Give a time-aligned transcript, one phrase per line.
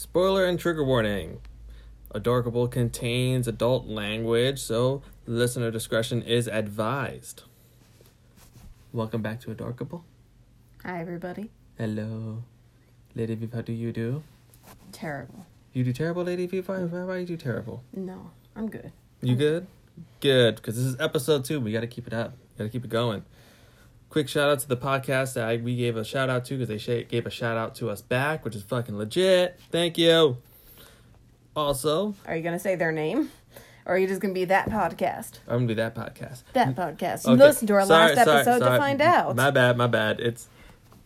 [0.00, 1.42] Spoiler and trigger warning.
[2.12, 7.42] Adorkable contains adult language, so listener discretion is advised.
[8.94, 10.06] Welcome back to Adorkable.
[10.84, 11.50] Hi, everybody.
[11.76, 12.44] Hello.
[13.14, 14.22] Lady Viv, how do you do?
[14.90, 15.44] Terrible.
[15.74, 16.70] You do terrible, Lady Viv?
[16.70, 17.84] Why, why, why you do terrible?
[17.92, 18.92] No, I'm good.
[19.20, 19.66] You good?
[20.20, 21.60] Good, because this is episode two.
[21.60, 22.32] We got to keep it up.
[22.56, 23.22] Got to keep it going.
[24.10, 26.68] Quick shout out to the podcast that I, we gave a shout out to because
[26.68, 29.58] they sh- gave a shout out to us back, which is fucking legit.
[29.70, 30.36] Thank you.
[31.56, 33.30] Also, Are you going to say their name?
[33.86, 35.38] Or are you just going to be that podcast?
[35.48, 36.42] I'm gonna be that podcast.
[36.52, 37.24] That podcast.
[37.26, 37.34] Okay.
[37.42, 38.72] Listen to our Sorry, last sorry, episode sorry.
[38.72, 39.36] to find out.
[39.36, 40.20] My bad, my bad.
[40.20, 40.48] It's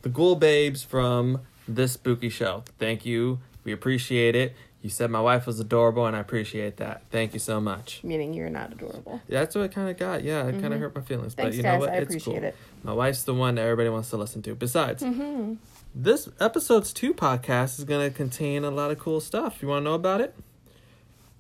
[0.02, 2.64] the Ghoul Babes from this spooky show.
[2.78, 3.38] Thank you.
[3.62, 4.54] We appreciate it.
[4.84, 7.04] You said my wife was adorable, and I appreciate that.
[7.10, 8.00] Thank you so much.
[8.04, 9.22] Meaning you're not adorable.
[9.30, 10.22] That's what I kind of got.
[10.22, 11.34] Yeah, it kind of hurt my feelings.
[11.34, 11.42] Mm-hmm.
[11.42, 11.80] Thanks, but you know guys.
[11.80, 11.88] what?
[11.90, 12.44] I it's appreciate cool.
[12.44, 12.56] it.
[12.82, 14.54] My wife's the one that everybody wants to listen to.
[14.54, 15.54] Besides, Mm-hmm.
[15.94, 19.62] this episode's two podcast is going to contain a lot of cool stuff.
[19.62, 20.34] You want to know about it?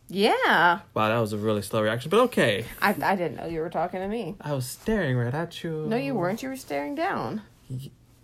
[0.08, 0.80] Yeah.
[0.94, 2.64] Wow, that was a really slow reaction, but okay.
[2.80, 4.36] I, I didn't know you were talking to me.
[4.40, 5.84] I was staring right at you.
[5.86, 6.42] No, you weren't.
[6.42, 7.42] You were staring down.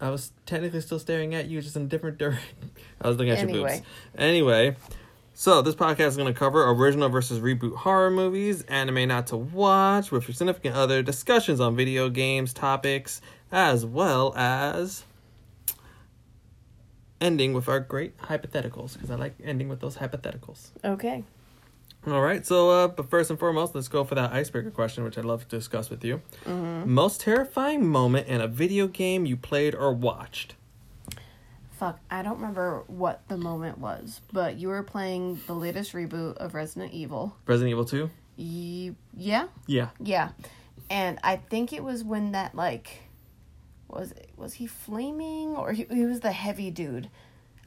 [0.00, 2.70] I was technically still staring at you, just in a different direction.
[3.00, 3.76] I was looking at your Anyway.
[3.76, 3.86] boobs.
[4.16, 4.76] Anyway,
[5.40, 9.38] so this podcast is going to cover original versus reboot horror movies, anime not to
[9.38, 15.04] watch, with your significant other, discussions on video games, topics, as well as
[17.22, 20.72] ending with our great hypotheticals, because I like ending with those hypotheticals.
[20.84, 21.24] Okay.
[22.06, 25.16] All right, so uh, but first and foremost, let's go for that icebreaker question, which
[25.16, 26.20] I'd love to discuss with you.
[26.44, 26.92] Mm-hmm.
[26.92, 30.54] Most terrifying moment in a video game you played or watched?
[31.80, 36.36] Fuck, I don't remember what the moment was, but you were playing the latest reboot
[36.36, 37.34] of Resident Evil.
[37.46, 38.10] Resident Evil 2?
[38.36, 39.46] Ye- yeah?
[39.66, 39.88] Yeah.
[39.98, 40.32] Yeah.
[40.90, 43.04] And I think it was when that like
[43.88, 47.08] was it, was he flaming or he, he was the heavy dude,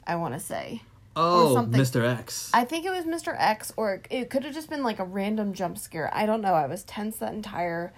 [0.06, 0.82] I want to say.
[1.16, 1.66] Oh.
[1.68, 2.08] Mr.
[2.08, 2.52] X.
[2.54, 3.34] I think it was Mr.
[3.36, 6.08] X or it could have just been like a random jump scare.
[6.14, 6.54] I don't know.
[6.54, 7.92] I was tense that entire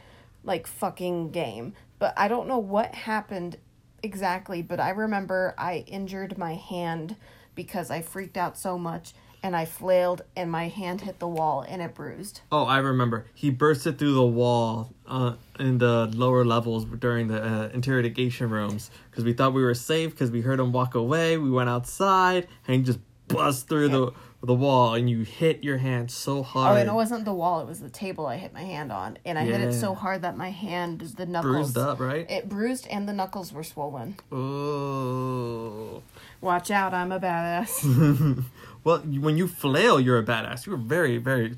[0.44, 1.74] like fucking game.
[1.98, 3.58] But I don't know what happened
[4.06, 7.16] exactly, but I remember I injured my hand
[7.54, 9.12] because I freaked out so much
[9.42, 12.40] and I flailed and my hand hit the wall and it bruised.
[12.50, 13.26] oh, I remember.
[13.34, 18.90] He bursted through the wall uh, in the lower levels during the uh, interrogation rooms
[19.10, 21.36] because we thought we were safe because we heard him walk away.
[21.36, 24.12] We went outside and he just bust through the
[24.46, 26.76] the wall and you hit your hand so hard.
[26.76, 29.18] Oh, and it wasn't the wall; it was the table I hit my hand on,
[29.24, 32.30] and I hit it so hard that my hand, the knuckles, bruised up, right?
[32.30, 34.16] It bruised, and the knuckles were swollen.
[34.32, 36.02] Oh.
[36.40, 36.94] Watch out!
[36.94, 38.44] I'm a badass.
[38.86, 40.64] Well, when you flail, you're a badass.
[40.64, 41.56] You're very, very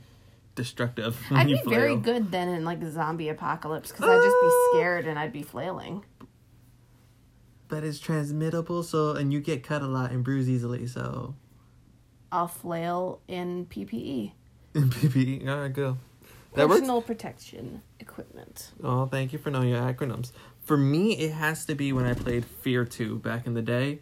[0.54, 1.20] destructive.
[1.28, 4.48] When I'd be very good then in like a zombie apocalypse because I'd just be
[4.50, 4.70] ah!
[4.72, 6.06] scared and I'd be flailing.
[7.68, 11.34] But it's transmittable, so and you get cut a lot and bruise easily, so
[12.30, 14.32] I'll flail in PPE,
[14.74, 15.48] in PPE.
[15.48, 15.98] All right, go.
[16.54, 16.80] That works.
[16.80, 18.72] personal protection equipment.
[18.82, 20.32] Oh, thank you for knowing your acronyms.
[20.64, 24.00] For me, it has to be when I played Fear 2 back in the day.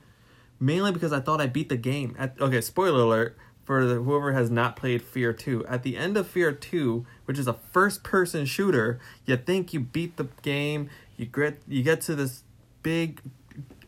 [0.58, 2.16] Mainly because I thought I beat the game.
[2.18, 5.66] At, okay, spoiler alert for the, whoever has not played Fear 2.
[5.66, 9.80] At the end of Fear 2, which is a first person shooter, you think you
[9.80, 12.42] beat the game, you get, you get to this
[12.82, 13.20] big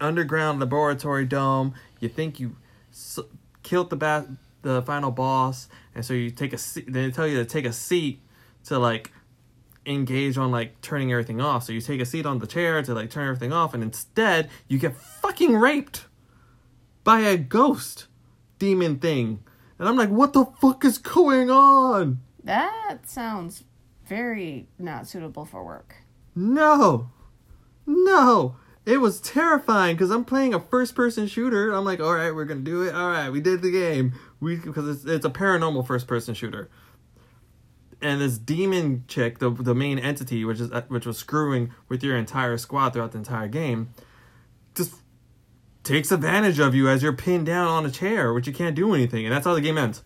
[0.01, 2.57] underground laboratory dome, you think you
[3.69, 4.27] killed the ba-
[4.63, 7.73] the final boss, and so you take a seat, they tell you to take a
[7.73, 8.23] seat
[8.65, 9.13] to like
[9.85, 11.65] engage on like turning everything off.
[11.65, 14.49] So you take a seat on the chair to like turn everything off, and instead
[14.69, 16.07] you get fucking raped
[17.05, 18.07] by a ghost
[18.59, 19.41] demon thing.
[19.79, 22.21] And I'm like, what the fuck is going on?
[22.43, 23.65] That sounds
[24.07, 25.97] very not suitable for work.
[26.35, 27.11] No,
[27.87, 28.57] no.
[28.89, 31.73] It was terrifying because I'm playing a first person shooter.
[31.73, 32.95] I'm like, all right, we're gonna do it.
[32.95, 34.15] All right, we did the game.
[34.41, 36.71] We because it's it's a paranormal first person shooter.
[38.01, 42.03] And this demon chick, the the main entity, which is uh, which was screwing with
[42.03, 43.93] your entire squad throughout the entire game,
[44.75, 44.95] just
[45.83, 48.95] takes advantage of you as you're pinned down on a chair, which you can't do
[48.95, 50.03] anything, and that's how the game ends.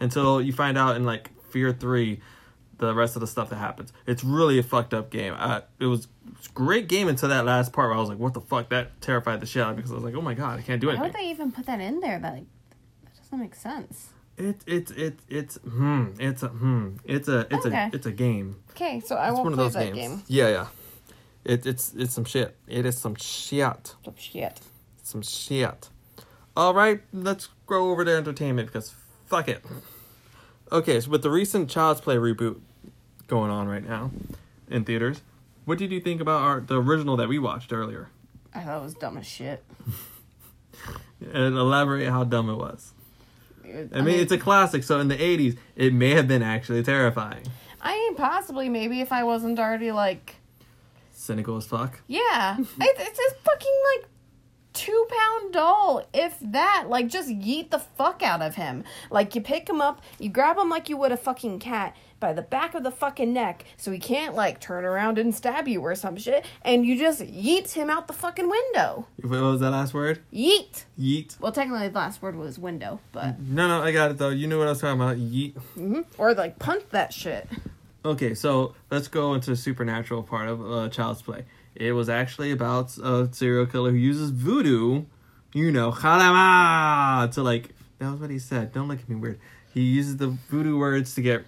[0.00, 2.20] Until you find out in like Fear Three,
[2.78, 3.92] the rest of the stuff that happens.
[4.06, 5.34] It's really a fucked up game.
[5.36, 8.18] I, it was it's a great game until that last part where I was like,
[8.18, 10.20] "What the fuck?" That terrified the shit out of me because I was like, "Oh
[10.22, 12.18] my god, I can't do Why anything." would they even put that in there?
[12.18, 12.46] That like,
[13.04, 14.08] that doesn't make sense.
[14.36, 17.76] It it it it's hmm it's a hmm it's a it's Okay.
[17.76, 18.56] a it's a game.
[18.70, 19.98] Okay, so I It's won't one of play those that games.
[19.98, 20.22] game.
[20.28, 20.66] Yeah, yeah.
[21.44, 22.56] It it's it's some shit.
[22.68, 23.94] It is some shit.
[24.06, 24.60] Oh, shit.
[25.02, 25.88] Some shit.
[26.56, 28.94] All right, let's go over to entertainment because
[29.26, 29.64] fuck it.
[30.70, 32.60] Okay, so with the recent Child's Play reboot
[33.28, 34.10] going on right now
[34.68, 35.22] in theaters,
[35.64, 38.08] what did you think about our the original that we watched earlier?
[38.54, 39.62] I thought it was dumb as shit.
[41.20, 42.92] And elaborate how dumb it was.
[43.92, 47.42] I mean, it's a classic, so in the 80s, it may have been actually terrifying.
[47.82, 50.36] I mean, possibly, maybe if I wasn't already like,
[51.12, 52.00] Cynical as fuck.
[52.06, 54.08] yeah, it's, it's this fucking like
[54.72, 56.84] two pound doll, if that.
[56.88, 58.84] Like, just yeet the fuck out of him.
[59.10, 62.32] Like, you pick him up, you grab him like you would a fucking cat by
[62.32, 65.80] the back of the fucking neck, so he can't like turn around and stab you
[65.80, 69.06] or some shit, and you just yeet him out the fucking window.
[69.22, 70.20] What was that last word?
[70.32, 70.84] Yeet.
[70.98, 71.38] Yeet.
[71.40, 74.30] Well, technically, the last word was window, but No, no, I got it though.
[74.30, 75.16] You knew what I was talking about.
[75.16, 75.54] Yeet.
[75.76, 76.04] mhm.
[76.18, 77.48] or like punch that shit.
[78.04, 81.44] Okay, so let's go into the supernatural part of uh, Child's Play.
[81.74, 85.04] It was actually about a serial killer who uses voodoo,
[85.52, 88.72] you know, halama, to like, that was what he said.
[88.72, 89.38] Don't look at me weird.
[89.74, 91.44] He uses the voodoo words to get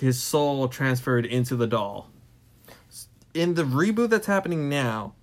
[0.00, 2.10] his soul transferred into the doll.
[3.34, 5.14] In the reboot that's happening now,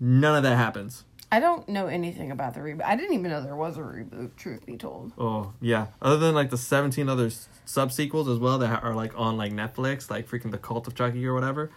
[0.00, 1.04] none of that happens.
[1.30, 2.84] I don't know anything about the reboot.
[2.84, 4.36] I didn't even know there was a reboot.
[4.36, 5.12] Truth be told.
[5.18, 5.88] Oh yeah.
[6.00, 7.30] Other than like the seventeen other
[7.64, 10.94] sub sequels as well that are like on like Netflix, like freaking the Cult of
[10.94, 11.70] Chucky or whatever.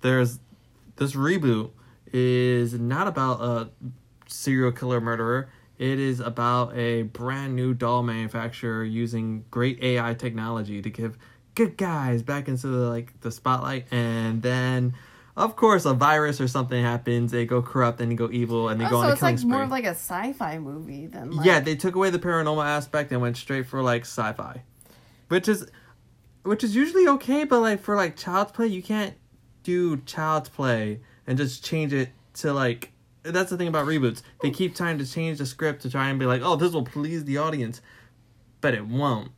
[0.00, 0.40] There's
[0.96, 1.70] this reboot
[2.12, 3.70] is not about a
[4.26, 5.48] serial killer murderer.
[5.78, 11.16] It is about a brand new doll manufacturer using great AI technology to give
[11.56, 14.94] good guys back into the like the spotlight, and then.
[15.38, 17.30] Of course, a virus or something happens.
[17.30, 19.20] They go corrupt and they go evil and they Oh, go on so a it's
[19.20, 19.50] killing like spree.
[19.50, 23.12] more of like a sci-fi movie than like Yeah, they took away the paranormal aspect
[23.12, 24.62] and went straight for like sci-fi,
[25.28, 25.66] which is,
[26.44, 27.44] which is usually okay.
[27.44, 29.12] But like for like child's play, you can't
[29.62, 32.92] do child's play and just change it to like.
[33.22, 34.22] That's the thing about reboots.
[34.40, 36.82] They keep trying to change the script to try and be like, oh, this will
[36.86, 37.82] please the audience,
[38.62, 39.32] but it won't.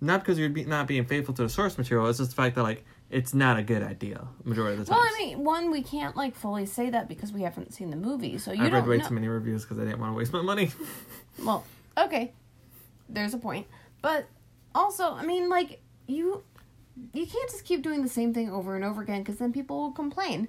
[0.00, 2.08] Not because you're be- not being faithful to the source material.
[2.08, 4.98] It's just the fact that like it's not a good idea majority of the time.
[5.00, 7.96] Well, I mean, one we can't like fully say that because we haven't seen the
[7.96, 9.08] movie, so you I read way know.
[9.08, 10.70] too many reviews because I didn't want to waste my money.
[11.42, 11.64] Well,
[11.96, 12.32] okay,
[13.08, 13.66] there's a point,
[14.02, 14.26] but
[14.74, 16.42] also, I mean, like you,
[17.14, 19.80] you can't just keep doing the same thing over and over again because then people
[19.80, 20.48] will complain.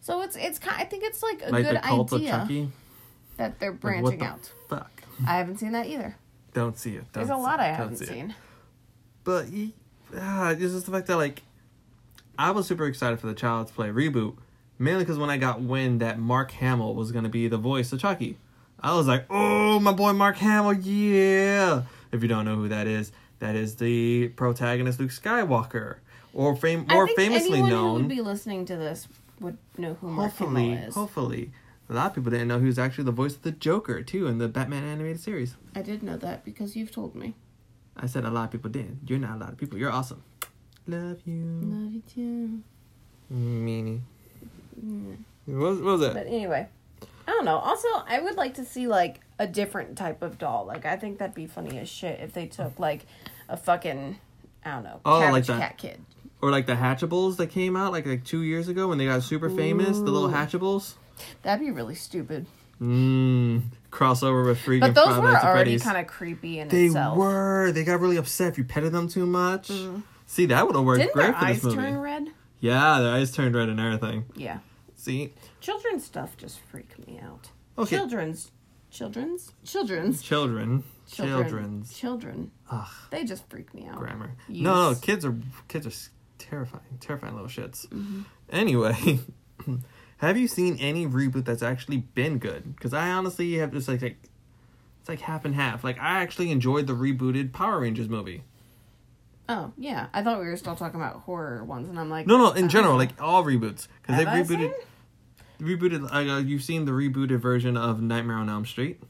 [0.00, 0.80] So it's it's kind.
[0.80, 2.68] I think it's like a like good idea
[3.36, 4.52] that they're Like, branching what the out.
[4.68, 5.02] Fuck.
[5.26, 6.16] I haven't seen that either.
[6.52, 7.12] Don't see it.
[7.12, 8.30] Don't There's a lot I haven't see it.
[9.26, 9.74] But he,
[10.16, 11.42] ah, it's just the fact that like,
[12.38, 14.36] I was super excited for the Child's Play reboot,
[14.78, 17.98] mainly because when I got wind that Mark Hamill was gonna be the voice of
[17.98, 18.38] Chucky,
[18.80, 21.82] I was like, oh my boy Mark Hamill, yeah.
[22.12, 25.96] If you don't know who that is, that is the protagonist Luke Skywalker,
[26.32, 27.94] or fam- I more think famously anyone who known.
[27.94, 29.08] would be listening to this
[29.40, 30.94] would know who Mark hopefully, Hamill is.
[30.94, 31.50] hopefully,
[31.90, 34.28] a lot of people didn't know he was actually the voice of the Joker too
[34.28, 35.56] in the Batman animated series.
[35.74, 37.34] I did know that because you've told me.
[37.98, 39.00] I said a lot of people didn't.
[39.06, 39.78] You're not a lot of people.
[39.78, 40.22] You're awesome.
[40.86, 41.42] Love you.
[41.62, 42.60] Love you too.
[43.32, 44.00] Meanie.
[44.84, 45.16] Mm.
[45.46, 46.14] What was, what was that?
[46.14, 46.68] But anyway,
[47.26, 47.56] I don't know.
[47.56, 50.66] Also, I would like to see like a different type of doll.
[50.66, 53.06] Like I think that'd be funny as shit if they took like
[53.48, 54.18] a fucking
[54.64, 55.60] I don't know, Oh, like Cabbage that.
[55.60, 56.00] Cat Kid.
[56.42, 59.22] Or like the Hatchables that came out like like two years ago when they got
[59.22, 59.98] super famous.
[59.98, 60.32] The little Ooh.
[60.34, 60.94] Hatchables.
[61.42, 62.46] That'd be really stupid.
[62.80, 63.62] Mmm.
[63.90, 67.14] Crossover with freaking But those Five were Nights already kind of creepy in They itself.
[67.14, 67.72] They were.
[67.72, 69.70] They got really upset if you petted them too much.
[70.26, 71.76] See, that would have worked Didn't great their for this eyes movie.
[71.76, 72.28] turn red?
[72.60, 74.24] Yeah, their eyes turned red and everything.
[74.34, 74.58] Yeah.
[74.96, 77.50] See, Children's stuff just freak me out.
[77.78, 77.96] Okay.
[77.96, 78.50] Children's,
[78.90, 81.94] children's, children's, children, children, children's.
[81.98, 82.50] children.
[82.70, 83.98] Ugh, They just freak me out.
[83.98, 84.32] grammar.
[84.48, 84.62] Use.
[84.62, 85.36] No, no, kids are
[85.68, 87.86] kids are terrifying, terrifying little shits.
[87.88, 88.22] Mm-hmm.
[88.50, 89.20] Anyway,
[90.18, 92.74] have you seen any reboot that's actually been good?
[92.74, 94.16] Because I honestly have just like, like
[95.00, 95.84] it's like half and half.
[95.84, 98.42] Like I actually enjoyed the rebooted Power Rangers movie.
[99.48, 102.36] Oh yeah, I thought we were still talking about horror ones, and I'm like, No,
[102.38, 102.98] no, in general, oh.
[102.98, 104.72] like all reboots because they've I rebooted.
[105.60, 106.12] Rebooted.
[106.12, 109.00] Uh, you've seen the rebooted version of Nightmare on Elm Street.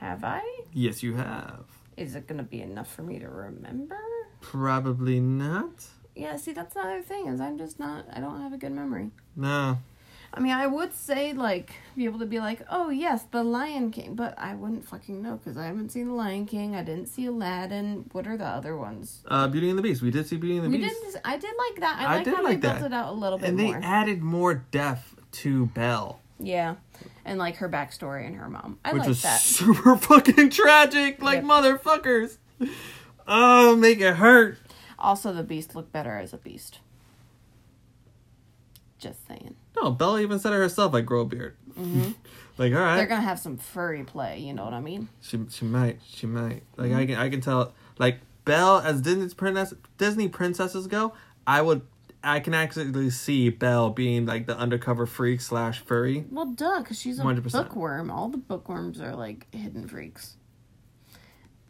[0.00, 0.42] Have I?
[0.72, 1.64] Yes, you have.
[1.96, 3.98] Is it gonna be enough for me to remember?
[4.40, 5.84] Probably not.
[6.14, 8.04] Yeah, see, that's the other thing is I'm just not.
[8.12, 9.10] I don't have a good memory.
[9.36, 9.78] No.
[10.34, 13.90] I mean, I would say like be able to be like, oh yes, the Lion
[13.90, 16.74] King, but I wouldn't fucking know because I haven't seen the Lion King.
[16.74, 18.08] I didn't see Aladdin.
[18.12, 19.22] What are the other ones?
[19.28, 20.00] Uh, Beauty and the Beast.
[20.00, 20.96] We did see Beauty and the We Beast.
[21.12, 21.20] did.
[21.24, 21.98] I did like that.
[22.00, 22.86] I, I like did how like they built that.
[22.86, 23.74] it out a little bit more.
[23.74, 26.76] and they added more depth to Belle, yeah,
[27.26, 28.78] and like her backstory and her mom.
[28.86, 29.40] I which like was that.
[29.40, 31.20] super fucking tragic.
[31.22, 31.44] Like Yep.
[31.44, 32.38] motherfuckers.
[33.26, 34.58] Oh, make it hurt.
[35.02, 36.78] Also, the Beast looked better as a Beast.
[38.98, 39.56] Just saying.
[39.80, 40.94] No, Bella even said it herself.
[40.94, 41.56] I grow a beard.
[42.56, 42.96] like all right.
[42.96, 44.38] They're gonna have some furry play.
[44.38, 45.08] You know what I mean?
[45.20, 46.98] She she might she might like Mm-hmm.
[46.98, 51.14] I can I can tell like Belle as Disney's princess Disney princesses go.
[51.46, 51.82] I would
[52.22, 56.24] I can actually see Belle being like the undercover freak slash furry.
[56.30, 57.50] Well, duh, because she's a 100%.
[57.50, 58.08] bookworm.
[58.10, 60.36] All the bookworms are like hidden freaks.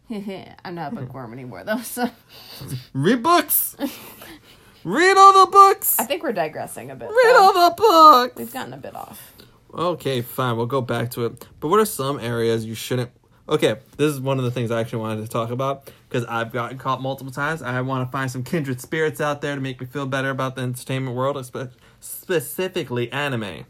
[0.65, 2.09] I'm not a bookworm anymore though, so
[2.93, 3.75] Read books.
[4.83, 5.97] Read all the books.
[5.99, 7.09] I think we're digressing a bit.
[7.09, 7.41] Read though.
[7.41, 8.35] all the books.
[8.35, 9.33] We've gotten a bit off.
[9.73, 10.57] Okay, fine.
[10.57, 11.47] We'll go back to it.
[11.59, 13.11] But what are some areas you shouldn't?
[13.47, 16.51] Okay, this is one of the things I actually wanted to talk about because I've
[16.51, 17.61] gotten caught multiple times.
[17.61, 20.55] I want to find some kindred spirits out there to make me feel better about
[20.55, 21.43] the entertainment world,
[21.99, 23.65] specifically anime.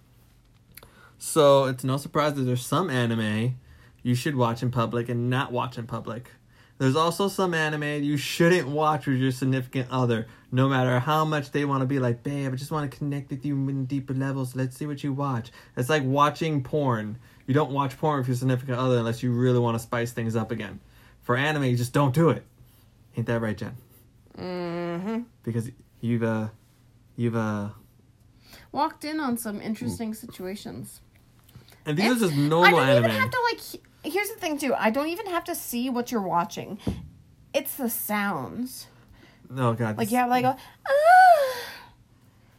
[1.17, 3.55] So it's no surprise that there's some anime
[4.03, 6.29] you should watch in public and not watch in public.
[6.79, 11.51] There's also some anime you shouldn't watch with your significant other, no matter how much
[11.51, 14.13] they want to be like, babe, I just want to connect with you in deeper
[14.13, 14.55] levels.
[14.55, 15.51] Let's see what you watch.
[15.77, 17.17] It's like watching porn.
[17.47, 20.35] You don't watch porn with your significant other unless you really want to spice things
[20.35, 20.79] up again.
[21.21, 22.43] For anime, you just don't do it.
[23.15, 23.75] Ain't that right, Jen?
[24.37, 25.21] Mm-hmm.
[25.43, 25.69] Because
[26.01, 26.47] you've uh,
[27.15, 27.69] you've uh,
[28.71, 30.99] Walked in on some interesting situations.
[31.85, 33.05] and these And are just normal I don't anime.
[33.11, 33.81] even have to like.
[34.03, 34.73] He- Here's the thing too.
[34.77, 36.77] I don't even have to see what you're watching.
[37.53, 38.87] It's the sounds.
[39.55, 40.57] oh God, Like you have like a.
[40.87, 41.55] Ah.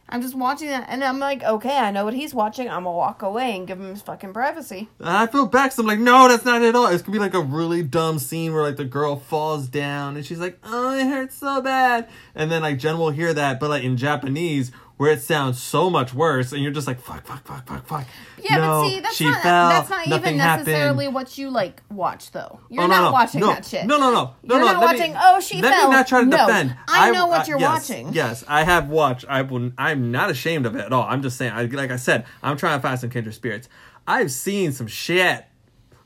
[0.07, 2.67] I'm just watching that, and I'm like, okay, I know what he's watching.
[2.69, 4.87] I'm gonna walk away and give him his fucking privacy.
[5.01, 6.85] I feel bad 'cause I'm like, no, that's not it at all.
[6.87, 10.23] It's gonna be like a really dumb scene where like the girl falls down and
[10.23, 12.07] she's like, oh, it hurts so bad.
[12.35, 15.89] And then like Jen will hear that, but like in Japanese, where it sounds so
[15.89, 18.07] much worse, and you're just like, fuck, fuck, fuck, fuck, fuck.
[18.41, 19.69] Yeah, no, but see, that's she not fell.
[19.69, 20.67] that's not even happened.
[20.67, 22.59] necessarily what you like watch though.
[22.69, 23.85] You're Oh, no, not no, watching no, that shit.
[23.85, 24.71] No, no, no, no, no You're no.
[24.73, 25.15] not let me- watching.
[25.19, 25.89] oh, she let fell.
[25.89, 26.77] me not try to no, defend.
[26.87, 28.13] I know what uh, you're yes, watching.
[28.13, 29.25] Yes, I have watched.
[29.27, 29.71] I will.
[29.77, 31.03] I'm not ashamed of it at all.
[31.03, 31.51] I'm just saying.
[31.51, 33.67] I, like I said, I'm trying to find some kindred spirits.
[34.07, 35.45] I've seen some shit.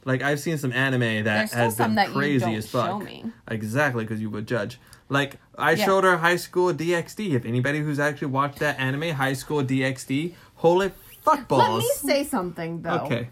[0.05, 2.87] Like I've seen some anime that There's has been that crazy as fuck.
[2.87, 3.25] show me.
[3.49, 4.79] Exactly, because you would judge.
[5.09, 5.85] Like I Yeah.
[5.85, 7.33] showed her High School DxD.
[7.35, 10.91] If anybody who's actually watched that anime, High School DxD, holy
[11.23, 11.61] fuck balls.
[11.61, 12.99] Let me say something though.
[13.05, 13.29] Okay.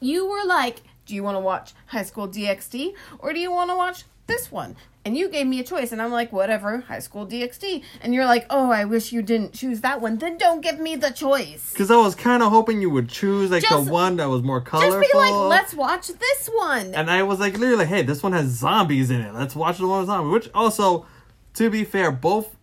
[0.00, 3.70] You were like, do you want to watch High School DxD or do you want
[3.70, 4.76] to watch this one?
[5.04, 7.84] And you gave me a choice, and I'm like, whatever, High School DxD.
[8.02, 10.18] And you're like, oh, I wish you didn't choose that one.
[10.18, 11.70] Then don't give me the choice.
[11.70, 14.42] Because I was kind of hoping you would choose like Just- the one that was
[14.42, 15.00] more colorful.
[15.00, 16.92] Just be like, let's watch this one.
[16.92, 19.32] And I was like, literally, hey, this one has zombies in it.
[19.32, 20.32] Let's watch the one with zombies.
[20.32, 21.06] Which also,
[21.56, 22.54] to be fair, both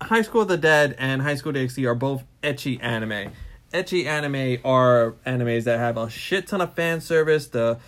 [0.00, 3.32] High School of the Dead and High School DxD are both ecchi anime.
[3.72, 7.48] Ecchi anime are animes that have a shit ton of fan service.
[7.48, 7.78] The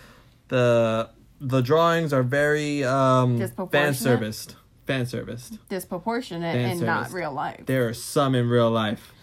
[0.47, 1.09] the
[1.41, 3.39] the drawings are very um
[3.71, 4.55] fan serviced.
[4.85, 5.57] Fan serviced.
[5.69, 7.65] Disproportionate and not real life.
[7.65, 9.13] There are some in real life.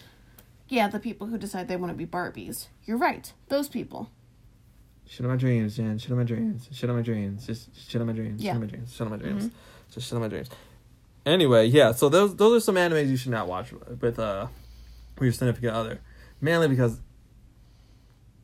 [0.69, 2.67] Yeah, the people who decide they want to be Barbies.
[2.85, 3.31] You're right.
[3.47, 4.09] Those people.
[5.05, 5.97] Shit on my dreams, Jen.
[5.97, 6.67] Shit on my dreams.
[6.73, 7.45] Shit on my dreams.
[7.45, 8.41] Just shit on my dreams.
[8.43, 8.51] Yeah.
[8.51, 8.93] Shit on my dreams.
[8.93, 9.51] Shit on my dreams.
[9.89, 10.49] Just shit on my dreams.
[11.27, 11.91] Anyway, yeah.
[11.91, 14.47] So those those are some animes you should not watch with uh
[15.15, 15.99] with your significant other,
[16.39, 17.01] mainly because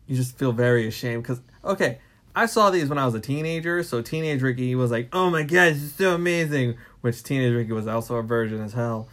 [0.05, 1.23] you just feel very ashamed.
[1.23, 1.99] Because okay,
[2.35, 3.83] I saw these when I was a teenager.
[3.83, 7.71] So teenage Ricky was like, "Oh my god, this is so amazing," which teenage Ricky
[7.71, 9.07] was also a virgin as hell.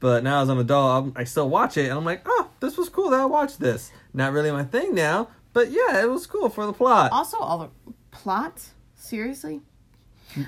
[0.00, 2.76] But now as an adult, I'm, I still watch it, and I'm like, "Oh, this
[2.76, 6.26] was cool that I watched this." Not really my thing now, but yeah, it was
[6.26, 7.12] cool for the plot.
[7.12, 8.60] Also, all the plot.
[8.96, 9.60] Seriously.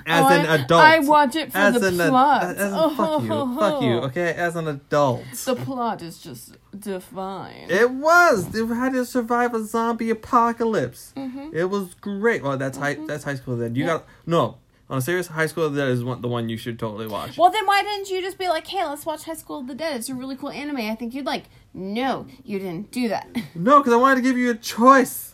[0.05, 0.83] As Oh, an I- adult.
[0.83, 2.43] I watch it for as the an plot.
[2.43, 3.93] as- as- fuck you, fuck you.
[4.07, 5.23] Okay, as an adult.
[5.45, 7.67] The plot is just divine.
[7.69, 8.49] It was.
[8.49, 11.13] They had to survive a zombie apocalypse.
[11.53, 12.43] It was great.
[12.43, 12.95] Well, that's high.
[13.07, 13.57] That's high school.
[13.57, 13.87] Then you Mm-hmm.
[13.89, 13.97] Yeah.
[13.97, 14.57] got no.
[14.87, 17.37] On a serious, high school that is one the one you should totally watch.
[17.39, 19.73] Well, then why didn't you just be like, hey, let's watch High School of the
[19.73, 19.95] Dead?
[19.95, 20.77] It's a really cool anime.
[20.77, 21.45] I think you'd like.
[21.73, 23.27] No, you didn't do that.
[23.55, 25.33] No, because I wanted to give you a choice.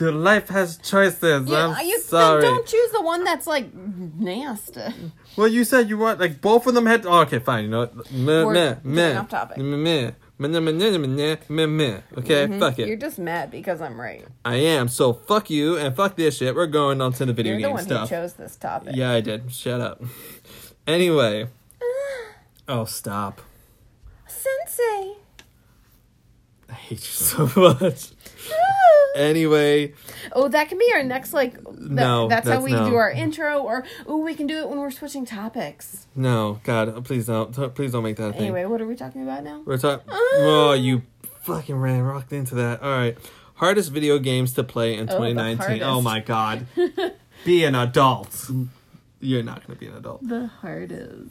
[0.00, 1.46] The life has choices.
[1.46, 2.40] Yeah, I'm you, sorry.
[2.40, 4.80] Don't choose the one that's like nasty.
[5.36, 7.04] Well, you said you want like both of them had.
[7.04, 7.64] Oh, okay, fine.
[7.64, 8.10] You know what?
[8.10, 9.58] Meh, We're meh, meh, off topic.
[9.58, 12.00] Meh, meh, meh, meh, meh, meh, meh.
[12.16, 12.58] Okay, mm-hmm.
[12.58, 12.88] fuck it.
[12.88, 14.24] You're just mad because I'm right.
[14.42, 14.88] I am.
[14.88, 16.54] So fuck you and fuck this shit.
[16.54, 18.08] We're going on to the video You're game the one stuff.
[18.08, 18.96] Who chose this topic?
[18.96, 19.52] Yeah, I did.
[19.52, 20.02] Shut up.
[20.86, 21.46] Anyway.
[22.68, 23.42] oh, stop.
[24.26, 25.16] Sensei.
[26.70, 28.12] I hate you so much.
[29.16, 29.92] Anyway,
[30.32, 31.54] Oh, that can be our next like.
[31.64, 32.88] That, No, that's, how we no.
[32.88, 36.06] do our intro, or oh, we can do it when we're switching topics.
[36.14, 38.42] no, God, uh, please don't, please don't make that a thing.
[38.42, 39.62] Anyway, what are we talking about now?
[39.64, 40.04] We're talking.
[40.10, 41.02] Oh, you
[41.42, 42.82] fucking ran rocked into that.
[42.82, 43.16] All right,
[43.54, 45.82] hardest video games to play in Oh, 2019.
[45.82, 46.66] Oh my God,
[47.44, 48.50] be an adult.
[49.20, 50.26] You're not gonna be an adult.
[50.26, 51.30] The hardest.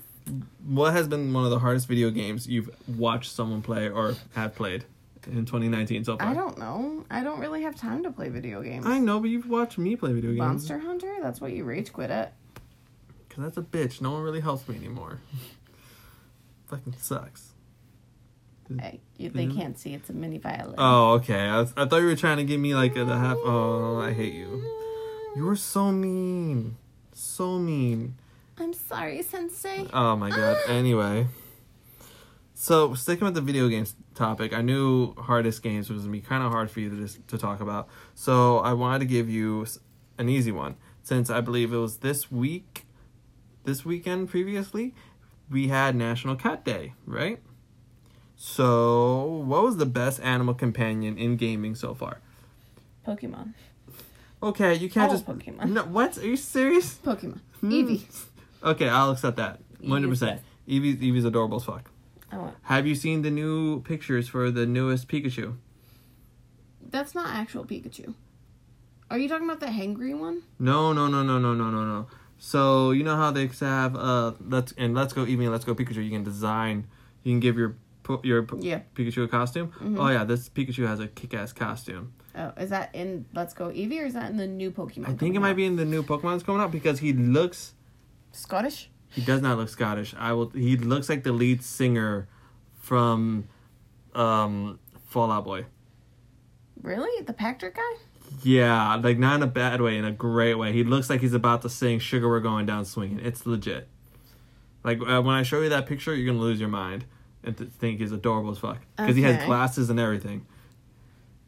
[0.68, 4.54] What has been one of the hardest video games you've watched someone play or have
[4.54, 4.86] played
[5.28, 6.28] in 2019 so far?
[6.28, 7.06] I don't know.
[7.10, 8.86] I don't really have time to play video games.
[8.86, 10.40] I know, but you've watched me play video games.
[10.40, 11.16] Monster Hunter.
[11.22, 12.34] That's what you rage quit at.
[13.30, 14.02] Cause that's a bitch.
[14.02, 15.20] No one really helps me anymore.
[16.68, 17.54] Fucking sucks.
[18.80, 20.76] I, you, they can't see it's a mini violin.
[20.78, 21.40] Oh, okay.
[21.40, 23.38] I, was- I thought you were trying to give me like a, the half.
[23.44, 24.64] Oh, I hate you.
[25.36, 26.78] You were so mean.
[27.14, 28.16] So mean.
[28.60, 29.88] I'm sorry, Sensei.
[29.94, 30.58] Oh my god.
[30.68, 30.72] Ah.
[30.72, 31.28] Anyway.
[32.62, 36.44] So sticking with the video games topic, I knew hardest games was gonna be kind
[36.44, 37.88] of hard for you to just, to talk about.
[38.16, 39.66] So I wanted to give you
[40.18, 42.86] an easy one, since I believe it was this week,
[43.64, 44.94] this weekend previously,
[45.50, 47.40] we had National Cat Day, right?
[48.36, 52.20] So what was the best animal companion in gaming so far?
[53.08, 53.54] Pokemon.
[54.44, 55.70] Okay, you can't All just Pokemon.
[55.70, 56.18] No, what?
[56.18, 56.96] Are you serious?
[56.96, 57.40] Pokemon.
[57.62, 57.72] Hmm.
[57.72, 58.26] Eevee.
[58.62, 59.62] Okay, I'll accept that.
[59.80, 60.42] One hundred percent.
[60.68, 61.89] Eevee's Eevee's adorable as fuck.
[62.32, 62.56] I want.
[62.64, 65.56] Have you seen the new pictures for the newest Pikachu?
[66.90, 68.14] That's not actual Pikachu.
[69.12, 70.44] Are you talking about the hangry one?
[70.60, 72.08] No, no, no, no, no, no, no, no.
[72.38, 75.76] So you know how they have uh let's and let's go Eevee and let's go
[75.76, 76.04] Pikachu.
[76.04, 76.88] You can design,
[77.24, 77.76] you can give your
[78.24, 78.82] your Yeah.
[78.96, 79.72] Pikachu a costume.
[79.80, 80.00] Mhm.
[80.00, 82.14] Oh yeah, this Pikachu has a kick-ass costume.
[82.36, 85.10] Oh, is that in Let's Go Eevee or is that in the new Pokemon?
[85.10, 87.74] I think it might be in the new Pokemon that's coming out because he looks
[88.32, 88.90] Scottish.
[89.10, 90.14] He does not look Scottish.
[90.18, 92.28] I will he looks like the lead singer
[92.80, 93.48] from
[94.14, 95.66] um Fall Out Boy.
[96.82, 97.94] Really, the Patrick guy?
[98.44, 100.72] Yeah, like not in a bad way, in a great way.
[100.72, 103.88] He looks like he's about to sing "Sugar We're Going Down Swinging." It's legit.
[104.84, 107.06] Like uh, when I show you that picture, you're gonna lose your mind
[107.44, 110.46] and th- think he's adorable as fuck because he has glasses and everything.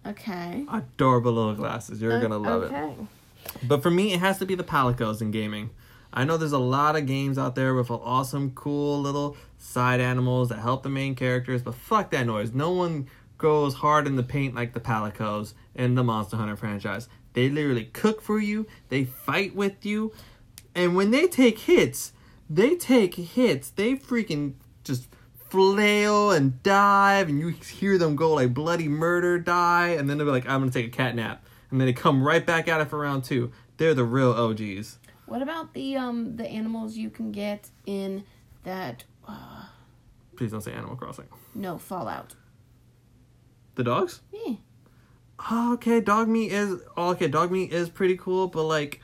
[0.05, 0.65] Okay.
[0.71, 2.01] Adorable little glasses.
[2.01, 2.71] You're gonna love it.
[2.73, 2.93] okay.
[3.63, 5.69] But for me, it has to be the Palicos in gaming.
[6.13, 10.49] I know there's a lot of games out there with awesome, cool little side animals
[10.49, 12.53] that help the main characters, but fuck that noise.
[12.53, 17.07] No one goes hard in the paint like the Palicos in the Monster Hunter franchise.
[17.33, 20.11] They literally cook for you, they fight with you,
[20.75, 22.13] and when they take hits,
[22.49, 23.69] they take hits.
[23.69, 24.53] They freaking
[24.83, 25.07] just
[25.49, 30.27] flail and dive, and you hear them go like bloody murder, die, and then they'll
[30.27, 31.45] be like, I'm gonna take a cat nap.
[31.69, 33.51] And then they come right back at it for round two.
[33.77, 34.99] They're the real OGs.
[35.31, 38.25] What about the um the animals you can get in
[38.65, 39.63] that uh,
[40.35, 41.29] Please don't say Animal Crossing.
[41.55, 42.35] no Fallout?
[43.75, 44.19] The dogs?
[44.33, 44.55] Yeah.
[45.49, 47.29] Oh, okay, dog meat is oh, okay.
[47.29, 48.99] Dog meat is pretty cool, but like,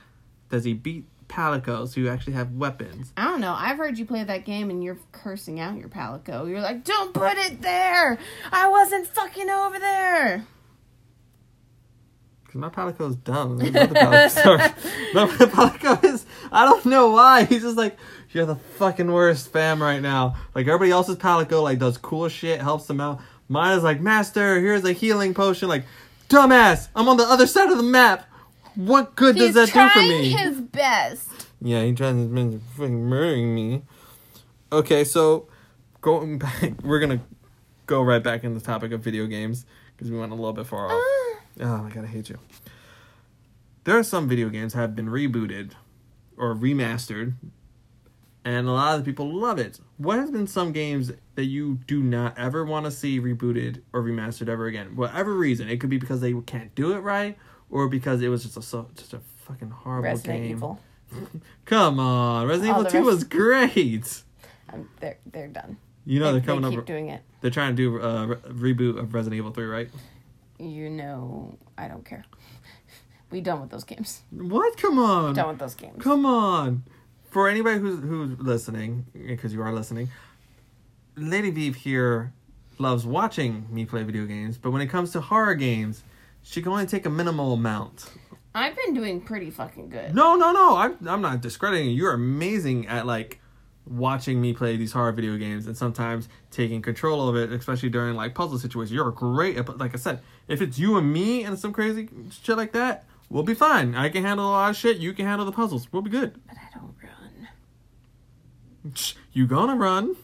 [0.50, 3.14] does he beat Palicos who actually have weapons?
[3.16, 3.56] I don't know.
[3.58, 6.46] I've heard you play that game and you're cursing out your Palico.
[6.50, 8.18] You're like, "Don't put it there.
[8.52, 10.46] I wasn't fucking over there."
[12.48, 13.58] Because my Palico's dumb.
[13.58, 15.14] There's another Palico story.
[15.14, 16.26] No, my Palico is.
[16.52, 17.44] I don't know why.
[17.50, 17.98] He's just like,
[18.32, 20.36] you're the fucking worst fam right now.
[20.54, 23.22] Like everybody else's Palico like does cool shit, helps them out.
[23.50, 25.70] Mine is like, master, here's a healing potion.
[25.70, 25.86] Like,
[26.30, 28.26] dumbass, I'm on the other side of the map.
[28.76, 30.26] What good He's does that do for me?
[30.26, 31.48] He's trying his best.
[31.62, 33.82] Yeah, he tries to been freaking murdering me.
[34.72, 35.48] Okay, so
[36.02, 37.22] going back, we're gonna
[37.88, 40.68] go right back in the topic of video games because we went a little bit
[40.68, 40.92] far off.
[40.92, 41.64] Uh.
[41.64, 42.38] Oh my god, I hate you.
[43.86, 45.72] There are some video games that have been rebooted
[46.38, 47.34] or remastered,
[48.46, 49.80] and a lot of the people love it.
[49.98, 54.02] What has been some games that you do not ever want to see rebooted or
[54.02, 54.96] remastered ever again?
[54.96, 57.38] Whatever reason, it could be because they can't do it right,
[57.70, 60.52] or because it was just a so just a fucking horrible Resident game.
[60.52, 60.80] Evil.
[61.66, 64.24] Come on, Resident All Evil Two was great.
[64.70, 65.78] Um, they're they're done.
[66.06, 66.86] You know they, are coming they up.
[66.86, 67.22] doing it.
[67.40, 69.90] They're trying to do a re- reboot of Resident Evil Three, right?
[70.60, 72.26] You know, I don't care.
[73.30, 74.22] We done with those games.
[74.32, 74.78] What?
[74.78, 75.34] Come on.
[75.34, 76.02] Done with those games.
[76.02, 76.84] Come on.
[77.30, 80.10] For anybody who's who's listening, because you are listening,
[81.18, 82.34] Lady Viv here
[82.80, 86.04] loves watching me play video games, but when it comes to horror games,
[86.42, 88.10] she can only take a minimal amount.
[88.56, 90.16] I've been doing pretty fucking good.
[90.16, 90.78] No, no, no.
[90.78, 91.96] I'm I'm not discrediting you.
[91.96, 93.40] You're amazing at like
[93.86, 98.16] watching me play these horror video games and sometimes taking control of it, especially during
[98.16, 98.94] like puzzle situations.
[98.94, 102.58] You're great at like I said, if it's you and me and some crazy shit
[102.58, 103.96] like that, we'll be fine.
[103.96, 105.88] I can handle a lot of shit, you can handle the puzzles.
[105.92, 106.34] We'll be good.
[106.48, 107.48] But I don't run.
[109.34, 110.16] You gonna run?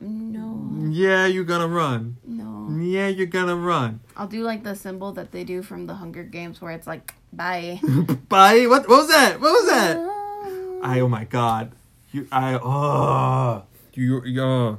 [0.00, 2.16] No, Yeah, you gonna run.
[2.26, 2.68] no.
[2.80, 4.00] Yeah, you're gonna run.
[4.16, 7.14] I'll do like the symbol that they do from the Hunger Games where it's like,
[7.32, 7.80] bye.
[8.28, 8.66] Bye.
[8.68, 8.86] What?
[8.88, 9.40] What was that?
[9.40, 9.96] What was that?
[9.96, 11.00] Um, I.
[11.00, 11.72] Oh my god.
[12.12, 12.28] You.
[12.30, 12.54] I.
[12.62, 13.62] Oh.
[13.94, 14.22] You.
[14.24, 14.42] You.
[14.42, 14.78] Oh.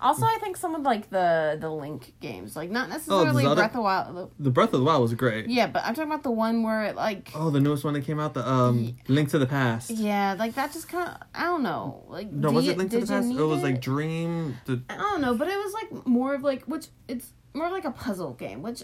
[0.00, 3.60] Also, I think some of like the the Link games, like not necessarily Zelda?
[3.62, 4.30] Breath of Wild.
[4.38, 5.48] The Breath of the Wild was great.
[5.48, 8.04] Yeah, but I'm talking about the one where it like, Oh, the newest one that
[8.04, 9.90] came out, the um, Link to the Past.
[9.90, 12.90] yeah, like that just kind of I don't know, like No, was you- it Link
[12.92, 13.28] to the Past?
[13.30, 13.80] It was like?
[13.80, 14.56] Dream.
[14.66, 17.72] The I don't know, but it was like more of like which it's more of
[17.72, 18.82] like a puzzle game, which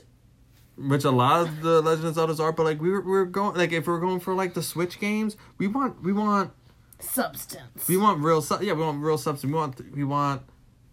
[0.76, 3.26] which a lot of the Legend of Zelda's are, but like we were, we were
[3.26, 6.50] going like if we're going for like the Switch games, we want we want
[6.98, 7.86] substance.
[7.88, 9.50] we want real su- yeah we want real substance.
[9.52, 10.42] We want we want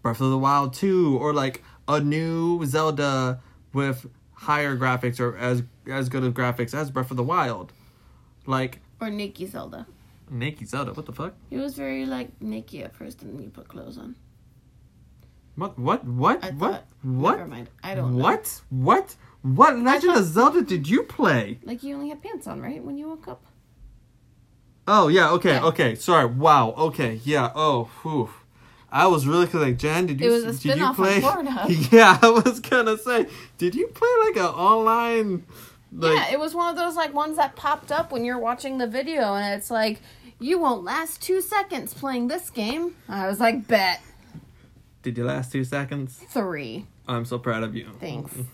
[0.01, 3.41] Breath of the Wild two or like a new Zelda
[3.73, 7.73] with higher graphics or as as good of graphics as Breath of the Wild.
[8.45, 9.87] Like or Nikki Zelda.
[10.29, 10.93] Naked Zelda.
[10.93, 11.33] What the fuck?
[11.49, 14.15] He was very like naked at first, and then you put clothes on.
[15.55, 15.77] What?
[15.77, 16.05] What?
[16.05, 16.43] What?
[16.43, 16.71] I what?
[16.71, 17.37] thought- What?
[17.37, 17.69] Never mind.
[17.83, 18.23] I don't know.
[18.23, 18.61] What?
[18.69, 19.15] What?
[19.41, 21.59] What Legend thought- of Zelda did you play?
[21.63, 22.81] Like you only had pants on, right?
[22.83, 23.43] When you woke up.
[24.87, 25.29] Oh yeah.
[25.31, 25.51] Okay.
[25.55, 25.65] Yeah.
[25.65, 25.95] Okay.
[25.95, 26.25] Sorry.
[26.25, 26.71] Wow.
[26.77, 27.19] Okay.
[27.25, 27.51] Yeah.
[27.53, 27.85] Oh.
[28.01, 28.29] Whew.
[28.91, 30.05] I was really cause like Jen.
[30.07, 30.27] Did you?
[30.27, 31.19] It was a did you play?
[31.91, 32.19] Yeah.
[32.21, 33.27] I was gonna say.
[33.57, 35.45] Did you play like an online?
[35.93, 38.77] Like, yeah, it was one of those like ones that popped up when you're watching
[38.77, 40.01] the video, and it's like,
[40.39, 42.95] you won't last two seconds playing this game.
[43.09, 44.01] I was like, bet
[45.03, 46.21] Did you last two seconds?
[46.29, 46.85] three.
[47.07, 47.89] I'm so proud of you.
[47.99, 48.33] Thanks.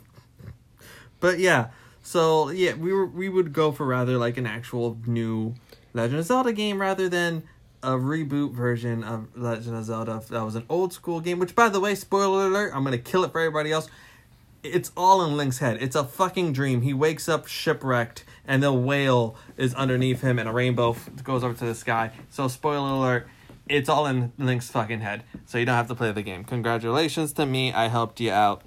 [1.19, 1.69] But yeah,
[2.03, 5.55] so yeah, we were we would go for rather like an actual new
[5.93, 7.43] Legend of Zelda game rather than
[7.83, 11.39] a reboot version of Legend of Zelda that was an old school game.
[11.39, 13.89] Which, by the way, spoiler alert, I'm gonna kill it for everybody else.
[14.63, 15.77] It's all in Link's head.
[15.81, 16.81] It's a fucking dream.
[16.81, 21.43] He wakes up shipwrecked, and the whale is underneath him, and a rainbow f- goes
[21.43, 22.11] over to the sky.
[22.29, 23.27] So, spoiler alert,
[23.69, 25.23] it's all in Link's fucking head.
[25.45, 26.43] So you don't have to play the game.
[26.43, 27.73] Congratulations to me.
[27.73, 28.63] I helped you out.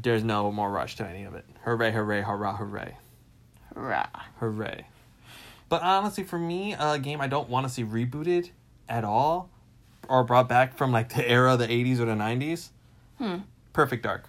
[0.00, 1.44] There's no more rush to any of it.
[1.64, 2.96] Hooray, hooray, hurrah, hooray.
[3.74, 4.06] Rah.
[4.40, 4.86] Hooray.
[5.68, 8.50] But honestly, for me, a game I don't want to see rebooted
[8.88, 9.50] at all
[10.08, 12.70] or brought back from like the era of the 80s or the 90s.
[13.18, 13.38] Hmm.
[13.72, 14.28] Perfect Dark.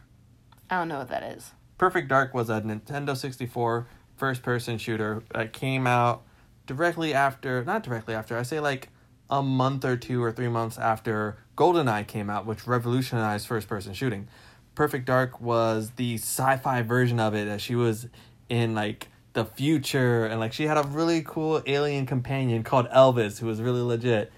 [0.69, 1.51] I don't know what that is.
[1.77, 6.23] Perfect Dark was a Nintendo 64 first person shooter that came out
[6.65, 8.89] directly after, not directly after, I say like
[9.29, 13.93] a month or two or three months after GoldenEye came out, which revolutionized first person
[13.93, 14.27] shooting.
[14.75, 18.07] Perfect Dark was the sci fi version of it that she was
[18.49, 23.37] in like the future and like she had a really cool alien companion called Elvis
[23.37, 24.31] who was really legit.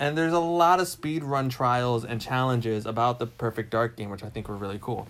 [0.00, 4.08] And there's a lot of speed run trials and challenges about the Perfect Dark game,
[4.08, 5.06] which I think were really cool.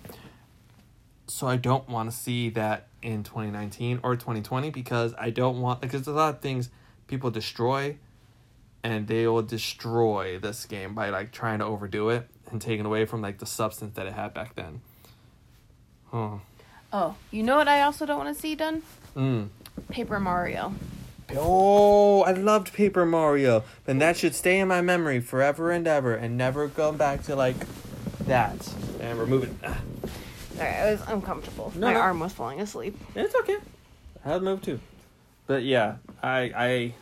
[1.27, 5.79] So I don't want to see that in 2019 or 2020 because I don't want
[5.79, 6.69] because a lot of things
[7.07, 7.95] people destroy
[8.83, 13.05] and they will destroy this game by like trying to overdo it and taking away
[13.05, 14.81] from like the substance that it had back then.
[16.11, 16.41] Oh.
[16.91, 18.81] Oh, you know what I also don't want to see done?
[19.15, 19.49] Mm.
[19.89, 20.73] Paper Mario.
[21.35, 23.63] Oh, I loved Paper Mario.
[23.87, 27.35] And that should stay in my memory forever and ever and never go back to
[27.35, 27.55] like
[28.25, 28.73] that.
[28.99, 29.57] And we're moving.
[29.63, 29.79] Ah,
[30.55, 31.71] Sorry, I was uncomfortable.
[31.75, 31.99] No, My no.
[31.99, 32.97] arm was falling asleep.
[33.15, 33.57] It's okay.
[34.25, 34.79] I had move too.
[35.47, 36.93] But yeah, I I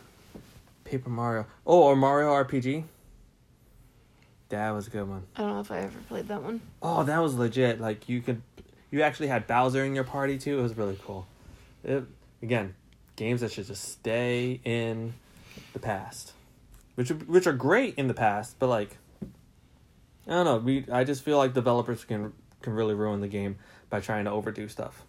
[0.84, 1.46] Paper Mario.
[1.66, 2.84] Oh, or Mario RPG.
[4.50, 5.24] That was a good one.
[5.36, 6.60] I don't know if I ever played that one.
[6.80, 7.80] Oh, that was legit.
[7.80, 8.40] Like you could,
[8.90, 10.58] you actually had Bowser in your party too.
[10.58, 11.26] It was really cool.
[11.84, 12.04] It,
[12.42, 12.74] again,
[13.16, 15.14] games that should just stay in
[15.72, 16.32] the past,
[16.94, 18.96] which are- which are great in the past, but like,
[20.26, 20.58] I don't know.
[20.58, 23.56] We I just feel like developers can can really ruin the game
[23.88, 25.04] by trying to overdo stuff.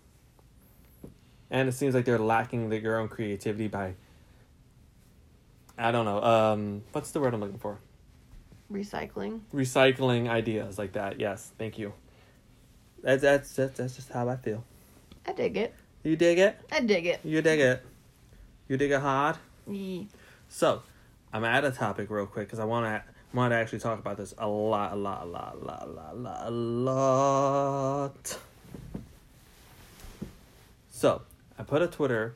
[1.52, 3.96] And it seems like they're lacking their own creativity by.
[5.78, 6.22] I don't know.
[6.22, 7.80] Um, what's the word I'm looking for?
[8.72, 9.42] Recycling.
[9.54, 11.20] recycling ideas like that.
[11.20, 11.94] Yes, thank you.
[13.02, 14.64] That's that's that's, that's just how I feel.
[15.26, 15.74] I dig it.
[16.04, 16.60] You dig it?
[16.72, 17.20] I dig it.
[17.24, 17.86] You dig it?
[18.70, 19.38] You dig it hard?
[19.68, 20.04] Yeah.
[20.48, 20.82] So,
[21.34, 24.18] I'm at a topic real quick because I want to want to actually talk about
[24.18, 28.40] this a lot, a lot, a lot, a lot, a lot, a lot, a lot.
[30.92, 31.22] So,
[31.58, 32.34] I put a Twitter,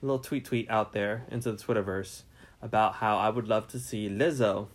[0.00, 2.22] little tweet tweet out there into the Twitterverse
[2.62, 4.68] about how I would love to see Lizzo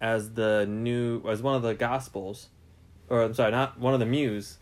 [0.00, 2.48] as the new as one of the gospels,
[3.08, 4.58] or I'm sorry, not one of the muse,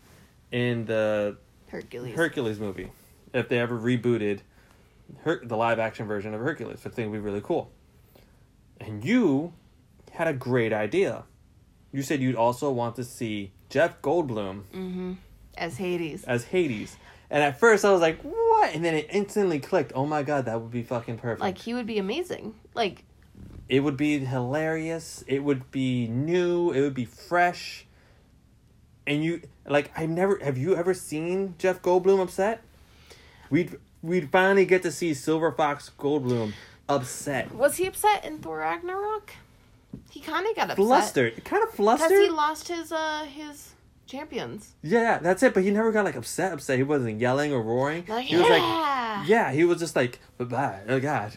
[0.51, 1.37] in the
[1.69, 2.15] Hercules.
[2.15, 2.91] Hercules movie.
[3.33, 4.39] If they ever rebooted
[5.23, 7.71] Her- the live action version of Hercules, I think would be really cool.
[8.79, 9.53] And you
[10.11, 11.23] had a great idea.
[11.91, 15.13] You said you'd also want to see Jeff Goldblum mm-hmm.
[15.57, 16.23] As Hades.
[16.23, 16.95] as Hades.
[17.29, 18.73] And at first I was like, what?
[18.73, 19.91] And then it instantly clicked.
[19.95, 21.41] Oh my god, that would be fucking perfect.
[21.41, 22.55] Like he would be amazing.
[22.73, 23.03] Like
[23.67, 25.23] it would be hilarious.
[25.27, 26.71] It would be new.
[26.71, 27.85] It would be fresh.
[29.09, 32.61] And you like I've never have you ever seen Jeff Goldblum upset?
[33.49, 36.53] We'd we'd finally get to see Silver Fox Goldblum
[36.87, 37.51] upset.
[37.53, 39.31] was he upset in Thor Ragnarok?
[40.11, 41.43] He kind of got upset Flustered.
[41.43, 42.09] Kind of flustered.
[42.09, 43.71] because he lost his uh his
[44.05, 44.73] champions.
[44.83, 46.77] yeah, that's it, but he never got like upset upset.
[46.77, 48.05] He wasn't yelling or roaring.
[48.07, 49.25] Like he was like yeah.
[49.25, 51.33] Yeah, he was just like, bye, oh god.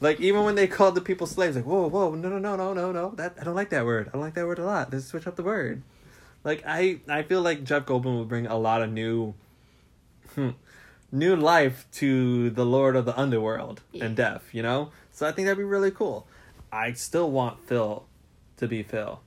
[0.00, 2.74] Like even when they called the people slaves, like, whoa, whoa, no, no, no, no,
[2.74, 3.14] no, no.
[3.16, 4.08] That I don't like that word.
[4.08, 4.92] I don't like that word a lot.
[4.92, 5.82] Let's switch up the word.
[6.44, 9.34] Like I, I feel like Jeff Goldblum will bring a lot of new,
[10.34, 10.50] hmm,
[11.10, 14.04] new life to the Lord of the Underworld Yeah.
[14.04, 14.44] and Death.
[14.52, 16.26] You know, so I think that'd be really cool.
[16.70, 18.04] I still want Phil
[18.58, 19.20] to be Phil.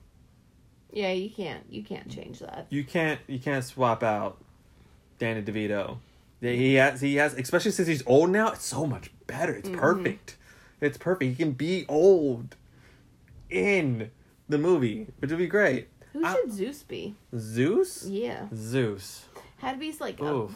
[0.92, 2.66] Yeah, you can't you can't change that.
[2.70, 4.38] You can't, you can't swap out
[5.18, 5.98] Danny DeVito.
[6.40, 8.52] Yeah, He has, he has, especially since he's old now.
[8.52, 9.52] It's so much better.
[9.54, 9.76] It's Mhm.
[9.76, 10.36] perfect.
[10.80, 11.28] It's perfect.
[11.30, 12.54] He can be old
[13.50, 14.10] in
[14.48, 15.88] the movie, which would be great.
[16.18, 17.14] Who I- should Zeus be?
[17.36, 18.06] Zeus?
[18.06, 18.46] Yeah.
[18.54, 19.26] Zeus.
[19.58, 20.48] Had to be like a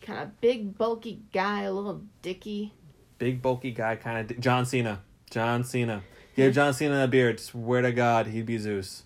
[0.00, 2.72] kind of big, bulky guy, a little dicky.
[3.18, 4.40] Big, bulky guy, kind of.
[4.40, 5.02] John Cena.
[5.30, 6.02] John Cena.
[6.34, 7.40] Give John Cena a beard.
[7.40, 9.04] Swear to God, he'd be Zeus.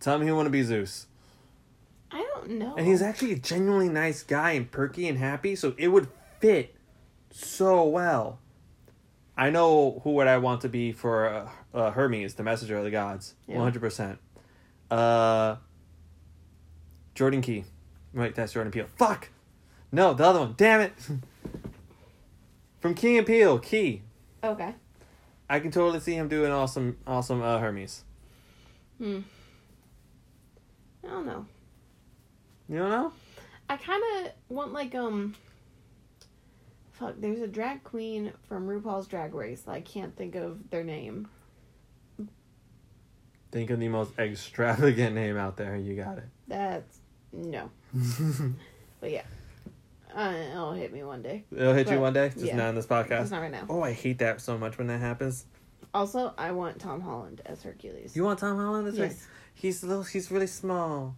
[0.00, 1.06] Tell him he want to be Zeus.
[2.10, 2.74] I don't know.
[2.76, 6.08] And he's actually a genuinely nice guy and perky and happy, so it would
[6.40, 6.74] fit
[7.30, 8.38] so well.
[9.36, 12.84] I know who would I want to be for uh, uh, Hermes, the messenger of
[12.84, 13.34] the gods.
[13.48, 14.18] 100%.
[14.94, 15.56] Uh,
[17.16, 17.64] Jordan Key.
[18.12, 18.86] Right, that's Jordan Peele.
[18.96, 19.28] Fuck!
[19.90, 20.54] No, the other one.
[20.56, 20.92] Damn it!
[22.80, 24.02] From Key and Peele, Key.
[24.44, 24.74] okay.
[25.50, 28.04] I can totally see him doing awesome, awesome uh, Hermes.
[28.98, 29.20] Hmm.
[31.04, 31.46] I don't know.
[32.68, 33.12] You don't know?
[33.68, 35.34] I kind of want like um.
[36.92, 39.64] Fuck, there's a drag queen from RuPaul's Drag Race.
[39.66, 41.28] I can't think of their name.
[43.54, 45.76] Think of the most extravagant name out there.
[45.76, 46.24] You got it.
[46.48, 46.98] That's
[47.32, 47.70] no,
[49.00, 49.22] but yeah,
[50.12, 51.44] uh, it'll hit me one day.
[51.56, 52.56] It'll hit you one day, just yeah.
[52.56, 53.22] not in this podcast.
[53.22, 53.64] It's not right now.
[53.70, 55.46] Oh, I hate that so much when that happens.
[55.94, 58.16] Also, I want Tom Holland as Hercules.
[58.16, 58.88] You want Tom Holland?
[58.88, 59.24] as yes.
[59.54, 60.02] He's little.
[60.02, 61.14] He's really small.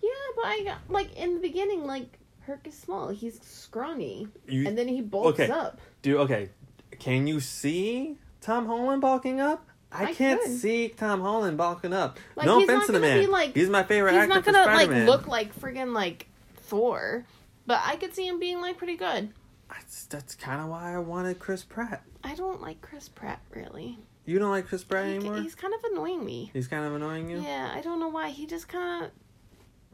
[0.00, 3.08] Yeah, but I got like in the beginning, like Herc is small.
[3.08, 5.50] He's scrawny, You and then he bulks okay.
[5.50, 5.80] up.
[6.02, 6.50] do okay?
[7.00, 9.66] Can you see Tom Holland bulking up?
[9.94, 10.58] I, I can't could.
[10.58, 12.18] see Tom Holland bulking up.
[12.36, 13.30] Like, no he's offense not to the man.
[13.30, 16.26] like- he's my favorite He's actor He's not gonna like look like friggin' like
[16.56, 17.24] Thor,
[17.66, 19.30] but I could see him being like pretty good.
[19.70, 22.02] That's, that's kind of why I wanted Chris Pratt.
[22.22, 23.98] I don't like Chris Pratt really.
[24.26, 25.36] You don't like Chris Pratt He- anymore?
[25.38, 26.50] he's kind of annoying me.
[26.52, 27.40] He's kind of annoying you.
[27.40, 28.30] Yeah, I don't know why.
[28.30, 29.10] He just kind of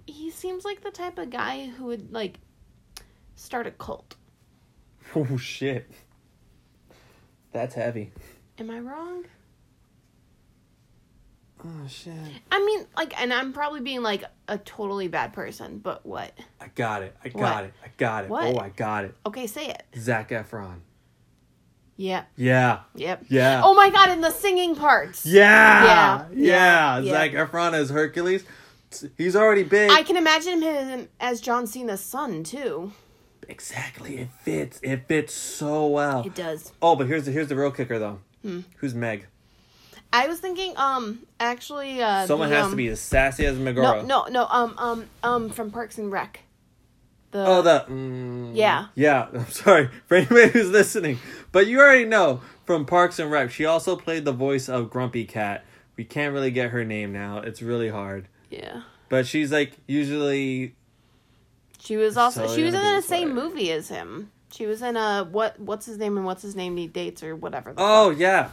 [0.07, 2.39] he seems like the type of guy who would like
[3.37, 4.17] start a cult.
[5.17, 5.91] Oh shit.
[7.53, 8.13] That's heavy.
[8.59, 9.25] Am I wrong?
[11.65, 12.13] Oh shit.
[12.51, 16.33] I mean, like, and I'm probably being like a totally bad person, but what?
[16.61, 17.15] I got it.
[17.25, 17.65] I got What?
[17.65, 17.75] it.
[17.85, 18.31] I got it.
[18.31, 18.45] What?
[18.55, 19.15] Oh, I got it.
[19.27, 19.83] Okay, say it.
[19.99, 20.81] Zac Efron.
[21.97, 22.25] Yeah.
[22.37, 22.81] Yeah.
[22.95, 23.27] Yep.
[23.29, 23.61] Yeah.
[23.63, 25.27] Oh my god, in the singing parts.
[25.27, 25.85] Yeah.
[25.85, 26.99] Yeah, Yeah.
[27.01, 28.45] yeah, Zac Efron as Hercules.
[29.19, 29.91] He's already big.
[29.91, 32.93] I can imagine him as John Cena's son too.
[33.49, 34.17] exactly.
[34.19, 34.81] It fits.
[34.83, 36.23] It fits so well.
[36.25, 36.73] It does.
[36.81, 38.21] Oh, but here's the here's the real kicker though.
[38.43, 38.61] Hmm.
[38.79, 39.27] Who's Meg?
[40.13, 43.59] I was thinking, um, actually, uh, Someone the, has um, to be as sassy as
[43.59, 44.03] Megara.
[44.03, 44.47] No, no, no.
[44.49, 46.41] Um, um, um, from Parks and Rec.
[47.31, 48.87] The Oh, the mm, Yeah.
[48.97, 49.29] yeah.
[49.35, 51.19] I'm sorry for anybody who's listening,
[51.53, 53.51] but you already know from Parks and Rec.
[53.51, 55.65] She also played the voice of Grumpy Cat.
[55.97, 57.39] We can't really get her name now.
[57.39, 58.27] It's really hard.
[58.49, 58.83] yeah.
[59.09, 60.77] But she's like usually
[61.81, 64.31] She was also So she was in the same movie as him.
[64.53, 67.35] She was in a what what's his name and what's his name need dates or
[67.35, 67.75] whatever.
[67.77, 68.51] Oh yeah.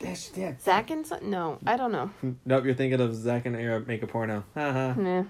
[0.00, 0.54] That's, yeah.
[0.60, 1.30] Zach and son?
[1.30, 2.10] No, I don't know.
[2.46, 4.44] Nope, you're thinking of Zack and Ara make a porno.
[4.54, 4.94] Haha.
[4.94, 5.24] Nah.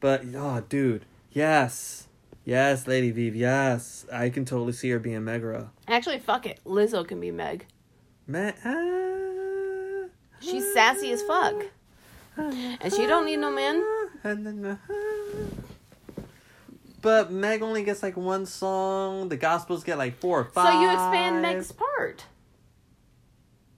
[0.00, 2.06] but oh, dude, yes,
[2.44, 5.70] yes, Lady Viv, yes, I can totally see her being Megara.
[5.88, 6.60] Actually, fuck it.
[6.64, 7.66] Lizzo can be Meg.
[8.28, 10.08] Me- ah,
[10.40, 11.64] She's sassy as fuck.
[12.36, 13.82] And she don't need no man.
[17.02, 19.28] But Meg only gets like one song.
[19.28, 20.72] The Gospels get like four or five.
[20.72, 22.24] So you expand Meg's part.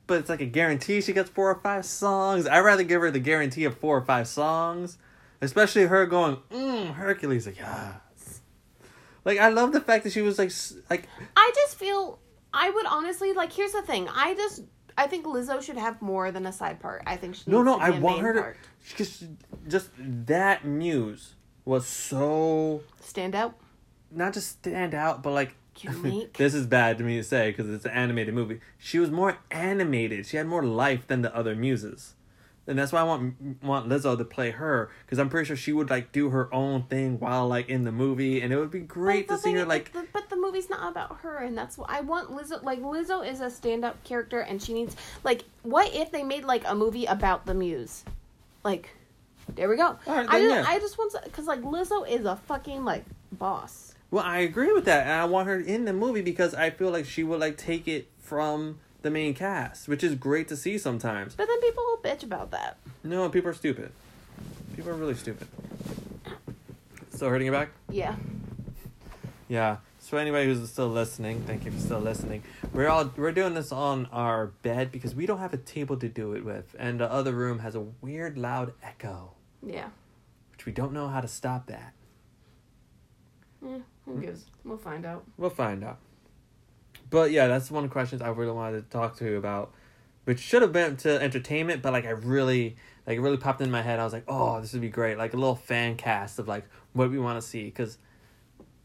[0.06, 2.46] But it's like a guarantee she gets four or five songs.
[2.46, 4.98] I'd rather give her the guarantee of four or five songs.
[5.40, 8.40] Especially her going, mm, Hercules, like, yes.
[9.24, 12.18] Like, I love the fact that she was like, s- like, I just feel
[12.52, 13.52] I would honestly like.
[13.52, 14.08] Here's the thing.
[14.08, 14.62] I just
[14.96, 17.02] I think Lizzo should have more than a side part.
[17.06, 18.56] I think she no, no, to be want her to, part.
[18.88, 19.24] because
[19.68, 23.54] just that muse was so, stand out.
[24.10, 25.56] not just stand out, but like,
[26.36, 28.60] This is bad to me to say because it's an animated movie.
[28.78, 30.26] She was more animated.
[30.26, 32.14] She had more life than the other muses.
[32.66, 35.72] And that's why I want want Lizzo to play her because I'm pretty sure she
[35.72, 38.80] would like do her own thing while like in the movie, and it would be
[38.80, 41.90] great to see her like the, but the movie's not about her, and that's what
[41.90, 42.30] I want.
[42.30, 46.44] Lizzo, like Lizzo, is a stand-up character, and she needs like, what if they made
[46.44, 48.02] like a movie about the Muse?
[48.64, 48.96] Like,
[49.54, 49.98] there we go.
[50.06, 50.64] Right, I just, yeah.
[50.66, 53.93] I just want because like Lizzo is a fucking like boss.
[54.14, 56.88] Well, I agree with that, and I want her in the movie because I feel
[56.88, 60.78] like she would like take it from the main cast, which is great to see
[60.78, 61.34] sometimes.
[61.34, 62.76] But then people will bitch about that.
[63.02, 63.90] No, people are stupid.
[64.76, 65.48] People are really stupid.
[67.10, 67.70] Still hurting your back?
[67.90, 68.14] Yeah.
[69.48, 69.78] Yeah.
[69.98, 72.44] So anybody who's still listening, thank you for still listening.
[72.72, 76.08] We're all we're doing this on our bed because we don't have a table to
[76.08, 79.88] do it with, and the other room has a weird loud echo, Yeah.
[80.52, 81.94] which we don't know how to stop that.
[83.60, 83.78] Yeah.
[84.06, 84.46] Who gives?
[84.64, 85.24] We'll find out.
[85.36, 85.98] We'll find out.
[87.10, 89.72] But yeah, that's one of the questions I really wanted to talk to you about,
[90.24, 93.70] which should have been to entertainment, but like I really like it really popped in
[93.70, 94.00] my head.
[94.00, 96.64] I was like, oh, this would be great, like a little fan cast of like
[96.92, 97.98] what we want to see because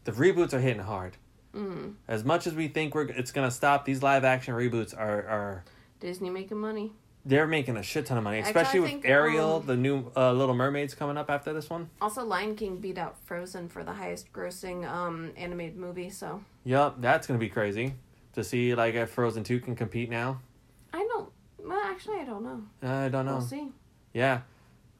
[0.04, 1.16] the reboots are hitting hard.
[1.54, 1.94] Mm.
[2.06, 5.64] As much as we think we're it's gonna stop, these live action reboots are are
[5.98, 6.92] Disney making money.
[7.24, 10.32] They're making a shit ton of money, especially with think, Ariel, um, the new uh,
[10.32, 11.90] Little Mermaids coming up after this one.
[12.00, 16.10] Also, Lion King beat out Frozen for the highest grossing um animated movie.
[16.10, 17.94] So Yup, that's gonna be crazy
[18.34, 20.40] to see like if Frozen two can compete now.
[20.92, 21.30] I don't.
[21.58, 22.62] Well, actually, I don't know.
[22.82, 23.32] I don't know.
[23.32, 23.68] We'll see.
[24.14, 24.40] Yeah,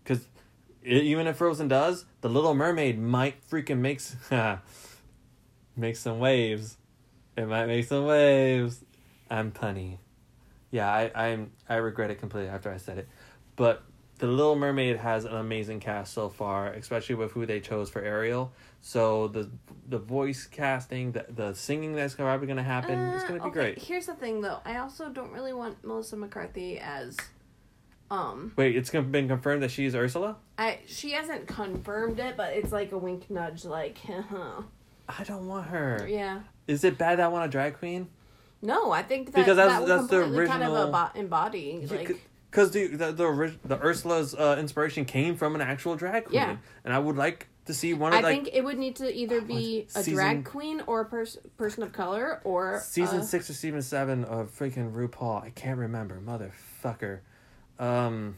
[0.04, 0.26] because
[0.84, 4.16] even if Frozen does, the Little Mermaid might freaking makes
[5.76, 6.76] make some waves.
[7.36, 8.84] It might make some waves.
[9.30, 9.98] I'm punny.
[10.70, 13.08] Yeah, I I'm I regret it completely after I said it,
[13.56, 13.82] but
[14.18, 18.02] the Little Mermaid has an amazing cast so far, especially with who they chose for
[18.02, 18.52] Ariel.
[18.82, 19.50] So the
[19.88, 23.52] the voice casting, the the singing that's probably gonna happen, it's Uh, gonna be okay,
[23.60, 23.78] great.
[23.78, 24.58] Here's the thing, though.
[24.64, 27.16] I also don't really want Melissa McCarthy as,
[28.10, 30.36] um, Wait, it's been confirmed that she's Ursula.
[30.58, 35.66] I she hasn't confirmed it, but it's like a wink nudge, like, I don't want
[35.68, 36.06] her.
[36.08, 36.40] yeah.
[36.66, 38.08] Is it bad that I want a drag queen?
[38.62, 41.86] No, I think that Because that's- that that's the completely kind original- of abo- embody
[41.90, 42.16] like
[42.50, 46.56] Because the the the, the Ursula's uh, inspiration came from an actual drag queen, Yeah.
[46.84, 48.96] and I would like to see one I of like I think it would need
[48.96, 53.22] to either be a Season- drag queen or a pers- person of color or season
[53.22, 55.42] six or season seven of freaking RuPaul.
[55.44, 57.20] I can't remember, motherfucker.
[57.78, 58.36] Um,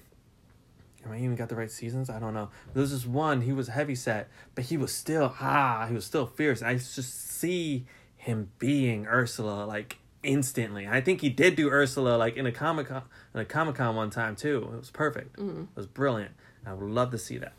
[1.05, 2.11] am I even got the right seasons?
[2.11, 2.51] I don't know.
[2.75, 3.41] There was this one.
[3.41, 6.63] He was heavy set, but he was still ah, he was still fierce.
[6.63, 10.87] I just see him being Ursula like instantly.
[10.87, 13.03] I think he did do Ursula like in a comic con
[13.35, 14.69] in a comic con one time too.
[14.73, 15.37] It was perfect.
[15.39, 15.63] Mm-hmm.
[15.63, 16.33] It was brilliant.
[16.65, 17.53] I would love to see that.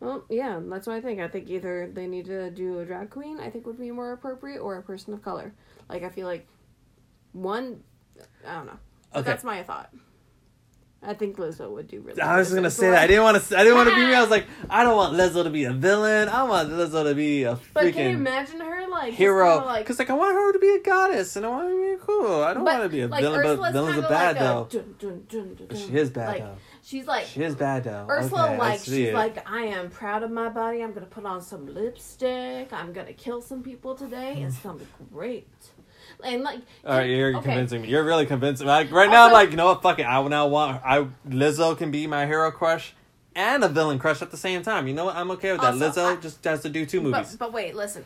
[0.00, 1.20] Well, yeah, that's what I think.
[1.20, 4.12] I think either they need to do a drag queen, I think would be more
[4.12, 5.54] appropriate, or a person of color.
[5.88, 6.46] Like I feel like
[7.32, 7.82] one,
[8.46, 8.78] I don't know.
[9.12, 9.30] But Okay.
[9.30, 9.90] that's my thought.
[11.02, 12.20] I think Lizzo would do really.
[12.20, 13.02] I was good gonna say that.
[13.02, 13.56] I didn't want to.
[13.56, 14.14] I didn't want to be me.
[14.14, 16.28] I was like, I don't want Lizzo to be a villain.
[16.28, 17.60] I want Lizzo to be a freaking.
[17.74, 19.52] But can you imagine her like just hero.
[19.52, 21.74] kinda, like Because like I want her to be a goddess, and I want her
[21.74, 22.42] to be cool.
[22.42, 24.36] I don't but, want to be a like, villain, but Ursula's villains are bad like
[24.36, 24.68] a though.
[24.98, 25.78] dun, dun, dun.
[25.78, 26.56] She is bad like, though.
[26.82, 28.06] She's like She is bad though.
[28.08, 29.14] Ursula, Okay, like she's it.
[29.14, 30.82] like, I am proud of my body.
[30.82, 32.72] I'm gonna put on some lipstick.
[32.72, 34.42] I'm gonna kill some people today.
[34.42, 35.48] It's gonna be great.
[36.24, 37.88] And like, All right, you're okay, convincing me.
[37.88, 38.72] You're really convincing me.
[38.72, 39.82] Like right now, I'm like, you know what?
[39.82, 40.04] Fuck it.
[40.04, 40.82] I now want.
[40.84, 42.94] I Lizzo can be my hero crush
[43.34, 44.86] and a villain crush at the same time.
[44.88, 45.16] You know what?
[45.16, 45.74] I'm okay with that.
[45.74, 47.36] Also, Lizzo I- just has to do two movies.
[47.36, 48.04] But, but wait, listen.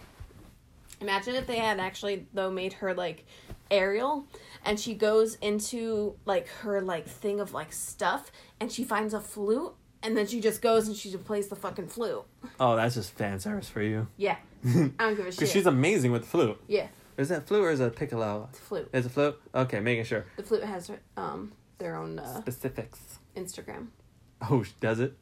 [1.01, 3.25] Imagine if they had actually though made her like
[3.71, 4.27] Ariel,
[4.65, 9.21] and she goes into like her like thing of like stuff, and she finds a
[9.21, 12.23] flute, and then she just goes and she just plays the fucking flute.
[12.59, 14.09] oh, that's just fan service for you.
[14.19, 14.69] Yeah, I
[14.99, 15.39] don't give a shit.
[15.39, 16.61] Because she's amazing with the flute.
[16.69, 16.89] yeah,
[17.21, 18.49] Is that flute or is it a piccolo?
[18.49, 18.89] it's a flute.
[18.95, 19.39] Is a flute?
[19.55, 20.25] Okay, making sure.
[20.39, 23.19] The flute has um their own uh, Specifics.
[23.37, 23.89] Instagram.
[24.41, 25.15] Oh, does it?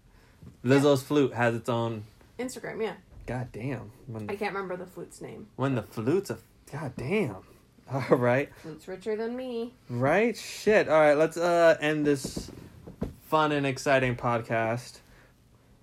[0.65, 2.05] Lizzo's flute has its own.
[2.39, 2.95] Instagram, yeah.
[3.27, 3.91] God damn.
[4.07, 5.49] When I can't remember the flute's name.
[5.57, 6.39] when the flute's a.
[6.71, 7.39] God damn.
[7.93, 8.49] All right.
[8.63, 9.75] Flute's richer than me.
[9.91, 10.37] Right?
[10.37, 10.89] Shit.
[10.89, 12.49] All right, let's uh end this
[13.23, 15.01] fun and exciting podcast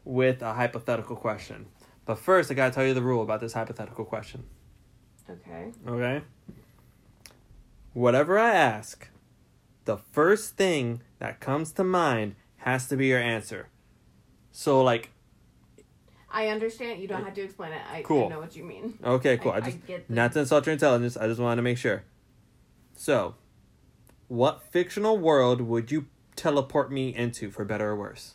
[0.05, 1.65] with a hypothetical question.
[2.05, 4.45] But first, I gotta tell you the rule about this hypothetical question.
[5.29, 5.71] Okay.
[5.87, 6.21] Okay?
[7.93, 9.09] Whatever I ask,
[9.85, 13.69] the first thing that comes to mind has to be your answer.
[14.51, 15.11] So, like,
[16.29, 17.01] I understand.
[17.01, 17.81] You don't have to explain it.
[17.89, 18.25] I, Cool.
[18.25, 18.99] I know what you mean.
[19.03, 19.53] okay, cool.
[19.53, 21.15] I, I just get the- not to insult your intelligence.
[21.15, 22.03] I just wanted to make sure.
[22.95, 23.35] So,
[24.27, 28.33] what fictional world would you teleport me into, for better or worse?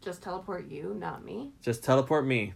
[0.00, 1.52] Just teleport you, not me.
[1.62, 2.54] Just teleport me.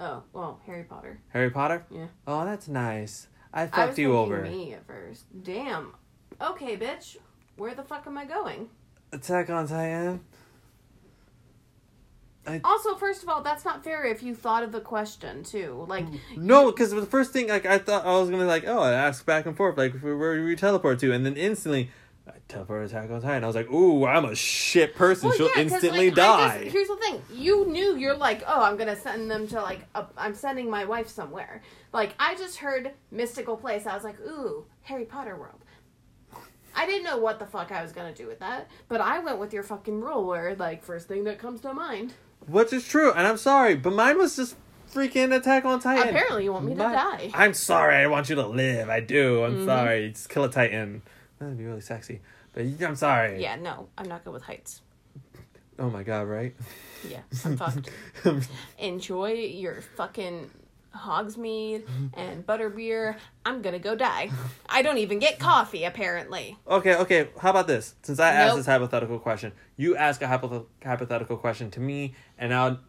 [0.00, 1.20] Oh, well, Harry Potter.
[1.28, 1.84] Harry Potter?
[1.90, 2.06] Yeah.
[2.26, 3.28] Oh, that's nice.
[3.52, 4.40] I I was fucked you over.
[4.42, 5.24] me at first.
[5.42, 5.92] Damn.
[6.40, 7.18] Okay, bitch.
[7.56, 8.70] Where the fuck am I going?
[9.12, 10.20] Attack on Titan.
[12.64, 15.84] Also, first of all, that's not fair if you thought of the question too.
[15.88, 18.92] Like, No, because the first thing, like, I thought I was gonna like, oh, I
[18.92, 21.12] ask back and forth, like, where, where do we teleport to?
[21.12, 21.90] And then instantly,
[22.48, 23.44] Teleport to Attack on Titan.
[23.44, 25.28] I was like, ooh, I'm a shit person.
[25.28, 26.60] well, She'll yeah, instantly like, die.
[26.64, 29.80] just- here's the thing: you knew you're like, oh, I'm gonna send them to like,
[29.94, 31.62] a, I'm sending my wife somewhere.
[31.92, 33.86] Like, I just heard mystical place.
[33.86, 35.60] I was like, ooh, Harry Potter world.
[36.74, 39.38] I didn't know what the fuck I was gonna do with that, but I went
[39.38, 42.14] with your fucking rule where like first thing that comes to mind.
[42.46, 44.56] Which is true, and I'm sorry, but mine was just
[44.92, 46.08] freaking Attack on Titan.
[46.08, 47.26] Apparently, you want me to die.
[47.26, 47.36] Mm-hmm.
[47.40, 47.96] I'm sorry.
[47.96, 48.88] I want you to live.
[48.88, 49.44] I do.
[49.44, 50.10] I'm sorry.
[50.10, 51.02] Just kill a Titan.
[51.40, 52.20] That'd be really sexy.
[52.52, 53.42] But I'm sorry.
[53.42, 54.82] Yeah, no, I'm not good with heights.
[55.78, 56.54] Oh my god, right?
[57.08, 57.90] Yeah, I'm fucked.
[58.78, 60.50] Enjoy your fucking
[60.94, 61.84] Hogsmeade
[62.14, 63.16] and butterbeer,
[63.46, 64.30] I'm gonna go die.
[64.68, 66.58] I don't even get coffee apparently.
[66.66, 67.28] Okay, okay.
[67.38, 67.94] How about this?
[68.02, 72.52] Since I asked this hypothetical question, you ask a hypo- hypothetical question to me, and
[72.52, 72.80] I'll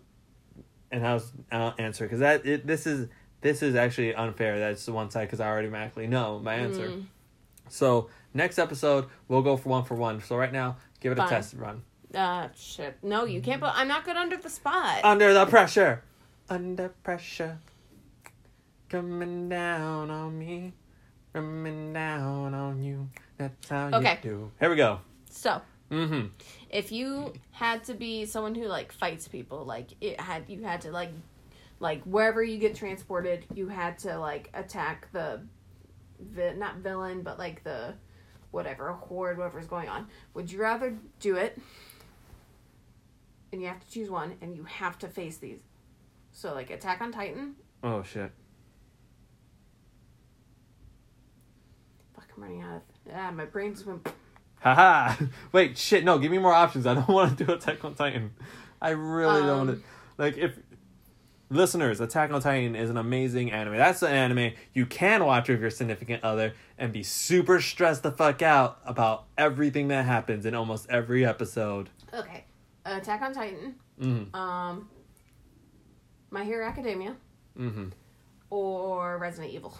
[0.92, 1.22] and I'll,
[1.52, 3.08] I'll answer because that it, this is
[3.42, 4.58] this is actually unfair.
[4.58, 6.88] That's the one side because I already automatically know my answer.
[6.88, 7.06] Mm.
[7.70, 10.22] So next episode we'll go for one for one.
[10.22, 11.82] So right now, give it a test run.
[12.14, 12.98] Uh shit.
[13.04, 15.00] No, you can't put I'm not good under the spot.
[15.04, 16.04] Under the pressure,
[16.50, 17.58] under pressure,
[18.90, 20.74] coming down on me,
[21.34, 23.10] coming down on you.
[23.38, 24.20] That's how Okay.
[24.24, 24.52] you do.
[24.60, 25.00] Here we go.
[25.30, 26.28] so Mm-hmm.
[26.70, 30.80] if you had to be someone who like fights people like it had you had
[30.82, 31.12] to like
[31.82, 35.42] like wherever you get transported you had to like attack the
[36.18, 37.94] vi- not villain but like the
[38.52, 41.58] whatever horde whatever's going on would you rather do it
[43.52, 45.60] and you have to choose one and you have to face these
[46.32, 48.32] so like attack on titan Oh shit.
[52.14, 52.82] fuck i'm running out of
[53.14, 54.08] ah my brain just went
[54.60, 55.16] Haha.
[55.54, 56.86] Wait, shit, no, give me more options.
[56.86, 58.30] I don't want to do Attack on Titan.
[58.80, 59.84] I really don't want Um, to.
[60.20, 60.52] Like, if.
[61.52, 63.76] Listeners, Attack on Titan is an amazing anime.
[63.76, 68.12] That's an anime you can watch with your significant other and be super stressed the
[68.12, 71.90] fuck out about everything that happens in almost every episode.
[72.14, 72.46] okay
[72.86, 74.90] attack on titan Mm um
[76.32, 77.16] my hero academia
[77.56, 77.68] hmm.
[77.68, 77.88] Mm hmm.
[78.50, 79.78] or resident evil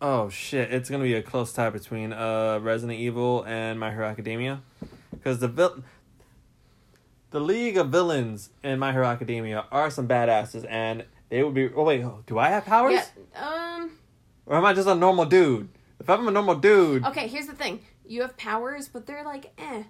[0.00, 0.72] Oh shit!
[0.72, 4.62] It's gonna be a close tie between uh Resident Evil and My Hero Academia,
[5.10, 5.82] because the vil-
[7.30, 11.70] the League of Villains in My Hero Academia are some badasses, and they would be.
[11.74, 12.92] Oh wait, do I have powers,
[13.34, 13.44] Yeah.
[13.76, 13.90] Um.
[14.46, 15.68] or am I just a normal dude?
[16.00, 17.26] If I'm a normal dude, Okay.
[17.28, 17.80] Here's the thing.
[18.06, 19.82] You have powers, but they're like eh.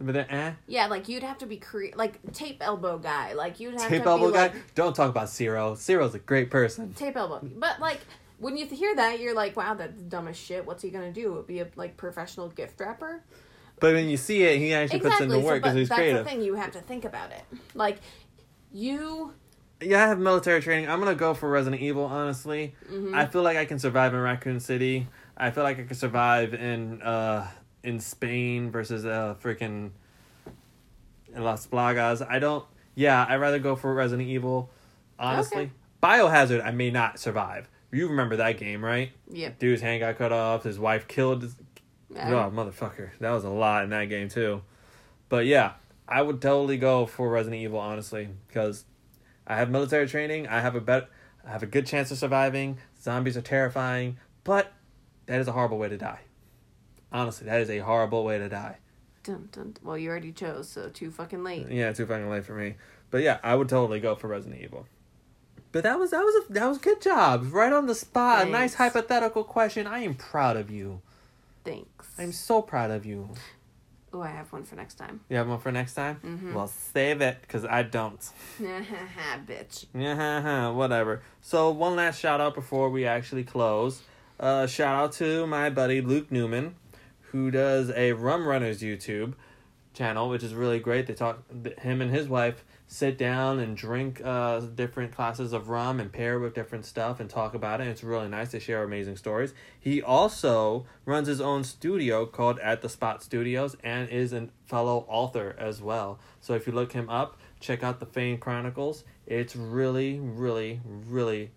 [0.00, 0.86] but then eh, Yeah.
[0.86, 3.32] Like you'd have to be cre- like tape elbow guy.
[3.32, 4.42] Like you'd have tape to elbow be guy.
[4.48, 5.74] like Don't talk about Sero.
[5.74, 6.92] Sero's a great person.
[6.94, 7.40] tape elbow.
[7.56, 8.00] But like
[8.38, 10.66] when you hear that, you're like, wow, that's dumb as shit.
[10.66, 11.42] What's he gonna do?
[11.48, 13.24] Be a like professional gift wrapper?
[13.78, 15.36] But when you see it, he actually puts in exactly.
[15.36, 16.24] the So, work because he's that's creative.
[16.24, 16.42] the thing.
[16.42, 17.42] You have to think about it.
[17.74, 17.98] Like
[18.72, 19.32] you.
[19.82, 20.88] Yeah, I have military training.
[20.88, 22.04] I'm gonna go for Resident Evil.
[22.04, 23.14] Honestly, mhm.
[23.14, 25.06] I feel like I can survive in Raccoon City.
[25.36, 27.46] I feel like I could survive in uh
[27.82, 29.90] in Spain versus uh freaking
[31.34, 32.26] in Las Plagas.
[32.26, 32.64] I don't.
[32.94, 34.70] Yeah, I'd rather go for Resident Evil.
[35.18, 35.70] Honestly, Okay.
[36.02, 37.68] Biohazard, I may not survive.
[37.92, 39.12] You remember that game, right?
[39.30, 39.50] Yeah.
[39.58, 40.64] Dude's hand got cut off.
[40.64, 41.52] His wife killed.
[42.14, 44.62] Um, oh motherfucker, that was a lot in that game too.
[45.28, 45.72] But yeah,
[46.08, 48.84] I would totally go for Resident Evil honestly because
[49.46, 50.46] I have military training.
[50.46, 51.08] I have a bet.
[51.44, 52.78] I have a good chance of surviving.
[53.00, 54.72] Zombies are terrifying, but
[55.26, 56.20] that is a horrible way to die.
[57.12, 58.78] Honestly, that is a horrible way to die.
[59.22, 59.76] Dun, dun.
[59.82, 61.68] Well, you already chose, so too fucking late.
[61.70, 62.74] Yeah, too fucking late for me.
[63.10, 64.86] But yeah, I would totally go for Resident Evil.
[65.72, 67.52] But that was that was a that was a good job.
[67.52, 68.46] Right on the spot.
[68.46, 69.86] A nice hypothetical question.
[69.86, 71.02] I am proud of you.
[71.66, 72.08] Thanks.
[72.18, 73.28] I'm so proud of you.
[74.12, 75.20] Oh, I have one for next time.
[75.28, 76.20] You have one for next time?
[76.24, 76.54] Mhm.
[76.54, 78.20] Well, save it because I don't.
[79.46, 79.86] Bitch.
[80.74, 81.22] Whatever.
[81.42, 84.02] So one last shout out before we actually close.
[84.38, 86.76] Uh, shout out to my buddy Luke Newman,
[87.32, 89.34] who does a Rum Runners YouTube
[89.92, 91.06] channel, which is really great.
[91.06, 91.42] They talk.
[91.80, 96.38] Him and his wife sit down and drink uh, different classes of rum and pair
[96.38, 97.88] with different stuff and talk about it.
[97.88, 98.52] It's really nice.
[98.52, 99.54] They share amazing stories.
[99.78, 105.04] He also runs his own studio called At the Spot Studios and is a fellow
[105.08, 106.20] author as well.
[106.40, 109.04] So if you look him up, check out the Fane Chronicles.
[109.26, 111.50] It's really, really, really,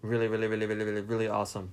[0.00, 1.72] really, really, really, really, really, really awesome.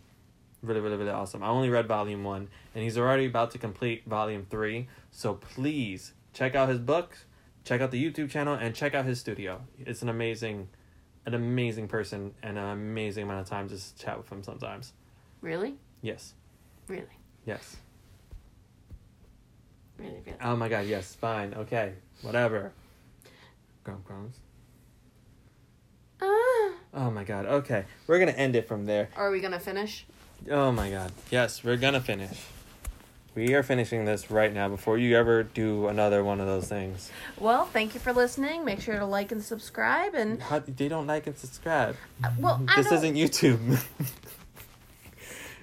[0.62, 1.42] Really, really, really awesome.
[1.42, 4.90] I only read volume one, and he's already about to complete volume three.
[5.10, 7.26] So please check out his books,
[7.64, 9.62] check out the YouTube channel, and check out his studio.
[9.80, 10.68] It's an amazing,
[11.26, 14.94] an amazing person, and an amazing amount of time to just chat with him sometimes.
[15.42, 15.76] Really?
[16.02, 16.34] Yes,
[16.88, 17.06] Really?
[17.46, 17.78] yes.
[19.98, 20.22] Really?
[20.26, 20.38] Really?
[20.42, 22.72] Oh my God, yes, fine, okay, whatever.
[23.84, 24.38] Grum crumbs.
[26.22, 26.74] Ah.
[26.94, 27.86] Oh my God, okay.
[28.08, 29.10] We're gonna end it from there.
[29.16, 30.06] Are we gonna finish?
[30.50, 31.12] Oh my god.
[31.30, 32.40] Yes, we're gonna finish.
[33.34, 37.10] We are finishing this right now before you ever do another one of those things.
[37.40, 38.66] Well, thank you for listening.
[38.66, 40.16] Make sure to like and subscribe.
[40.16, 41.96] And How, they don't like and subscribe.
[42.24, 42.98] uh, well, I this don't.
[42.98, 43.60] isn't YouTube.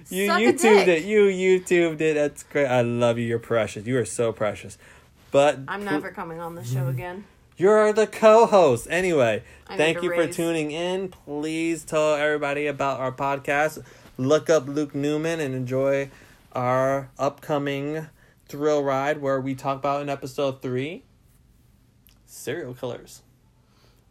[0.09, 1.03] you Suck a YouTubed it.
[1.05, 2.15] You YouTubed it.
[2.15, 2.65] That's great.
[2.65, 3.25] I love you.
[3.25, 3.85] You're precious.
[3.85, 4.79] You are so precious.
[5.29, 7.25] But I'm never coming on the show again.
[7.55, 8.87] You're the co-host.
[8.89, 11.09] Anyway, I thank need a you for tuning in.
[11.09, 13.83] Please tell everybody about our podcast.
[14.17, 16.09] Look up Luke Newman and enjoy
[16.53, 18.07] our upcoming
[18.47, 21.03] thrill ride where we talk about in episode 3
[22.25, 23.21] serial killers.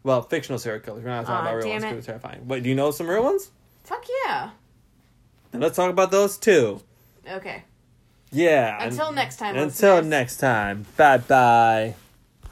[0.03, 1.03] Well, fictional serial killers.
[1.03, 1.89] We're not talking Aw, about real ones it.
[1.89, 2.47] because they're terrifying.
[2.47, 3.51] Wait, do you know some real ones?
[3.83, 4.51] Fuck yeah.
[5.51, 6.81] Then let's talk about those too.
[7.29, 7.63] Okay.
[8.31, 8.77] Yeah.
[8.81, 9.55] and- Until next time.
[9.57, 10.09] Until listeners.
[10.09, 10.85] next time.
[10.95, 11.95] Bye bye.